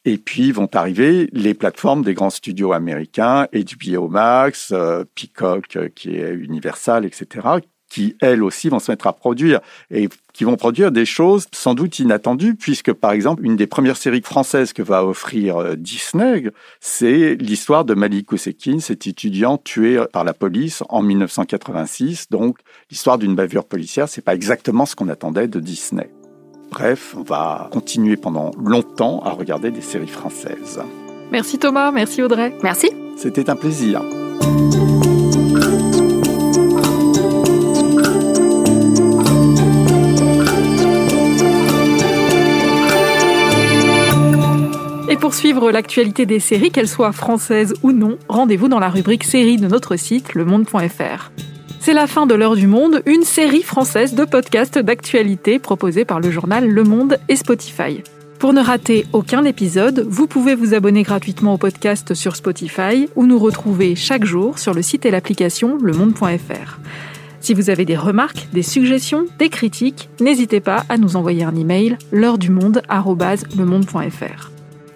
Et 0.05 0.16
puis 0.16 0.53
vont 0.53 0.70
arriver 0.72 1.29
les 1.33 1.55
plateformes 1.55 2.03
des 2.03 2.14
grands 2.14 2.31
studios 2.31 2.72
américains, 2.72 3.46
HBO 3.53 4.09
Max, 4.09 4.70
euh, 4.72 5.05
Peacock, 5.14 5.77
euh, 5.77 5.88
qui 5.94 6.16
est 6.16 6.33
Universal, 6.33 7.05
etc., 7.05 7.46
qui, 7.88 8.16
elles 8.20 8.42
aussi, 8.42 8.68
vont 8.68 8.79
se 8.79 8.90
mettre 8.90 9.07
à 9.07 9.12
produire 9.12 9.61
et 9.90 10.09
qui 10.33 10.44
vont 10.44 10.57
produire 10.57 10.92
des 10.92 11.07
choses 11.07 11.46
sans 11.53 11.74
doute 11.74 11.98
inattendues, 11.98 12.55
puisque, 12.55 12.92
par 12.92 13.12
exemple, 13.12 13.44
une 13.44 13.57
des 13.57 13.66
premières 13.66 13.96
séries 13.96 14.22
françaises 14.22 14.72
que 14.72 14.83
va 14.83 15.05
offrir 15.05 15.57
euh, 15.57 15.74
Disney, 15.77 16.44
c'est 16.81 17.35
l'histoire 17.37 17.85
de 17.85 17.94
Malik 17.94 18.31
Ousekine, 18.33 18.81
cet 18.81 19.07
étudiant 19.07 19.59
tué 19.59 20.01
par 20.12 20.24
la 20.24 20.35
police 20.35 20.83
en 20.88 21.03
1986. 21.03 22.31
Donc, 22.31 22.59
l'histoire 22.90 23.18
d'une 23.18 23.35
bavure 23.35 23.64
policière, 23.64 24.09
c'est 24.09 24.22
pas 24.22 24.35
exactement 24.35 24.87
ce 24.87 24.94
qu'on 24.94 25.09
attendait 25.09 25.48
de 25.48 25.61
Disney. 25.61 26.11
Bref, 26.70 27.14
on 27.16 27.22
va 27.22 27.68
continuer 27.72 28.16
pendant 28.16 28.51
longtemps 28.62 29.20
à 29.22 29.31
regarder 29.31 29.70
des 29.70 29.81
séries 29.81 30.07
françaises. 30.07 30.81
Merci 31.33 31.59
Thomas, 31.59 31.90
merci 31.90 32.22
Audrey. 32.22 32.55
Merci. 32.62 32.90
C'était 33.16 33.51
un 33.51 33.57
plaisir. 33.57 34.03
Et 45.11 45.16
pour 45.16 45.33
suivre 45.33 45.71
l'actualité 45.71 46.27
des 46.27 46.38
séries, 46.38 46.71
qu'elles 46.71 46.87
soient 46.87 47.12
françaises 47.12 47.73
ou 47.83 47.92
non, 47.92 48.18
rendez-vous 48.29 48.68
dans 48.68 48.79
la 48.79 48.90
rubrique 48.90 49.25
séries 49.25 49.57
de 49.57 49.66
notre 49.66 49.97
site 49.97 50.35
lemonde.fr. 50.35 51.31
C'est 51.81 51.94
la 51.94 52.07
fin 52.07 52.27
de 52.27 52.35
l'heure 52.35 52.57
du 52.57 52.66
monde, 52.66 53.03
une 53.07 53.23
série 53.23 53.62
française 53.62 54.14
de 54.14 54.27
podcasts 54.27 54.79
d'actualité 54.79 55.59
proposée 55.59 56.05
par 56.05 56.21
le 56.21 56.31
journal 56.31 56.68
Le 56.68 56.83
Monde 56.85 57.18
et 57.31 57.37
Spotify. 57.37 58.03
Pour 58.38 58.53
ne 58.53 58.61
rater 58.61 59.07
aucun 59.14 59.44
épisode, 59.44 60.07
vous 60.07 60.27
pouvez 60.27 60.55
vous 60.55 60.75
abonner 60.75 61.05
gratuitement 61.05 61.55
au 61.55 61.59
podcast 61.59 62.12
sur 62.12 62.37
Spotify 62.37 63.09
ou 63.16 63.25
nous 63.25 63.38
retrouver 63.38 63.97
chaque 63.97 64.27
jour 64.27 64.59
sur 64.59 64.75
le 64.75 64.83
site 64.83 65.07
et 65.07 65.11
l'application 65.11 65.79
lemonde.fr. 65.81 66.79
Si 67.40 67.55
vous 67.55 67.71
avez 67.71 67.87
des 67.87 67.97
remarques, 67.97 68.49
des 68.53 68.62
suggestions, 68.62 69.25
des 69.38 69.49
critiques, 69.49 70.11
n'hésitez 70.21 70.61
pas 70.61 70.85
à 70.90 70.99
nous 70.99 71.16
envoyer 71.16 71.44
un 71.44 71.57
email 71.57 71.97
l'heure 72.12 72.37
du 72.37 72.51
monde 72.51 72.83
@lemonde.fr. 72.90 74.58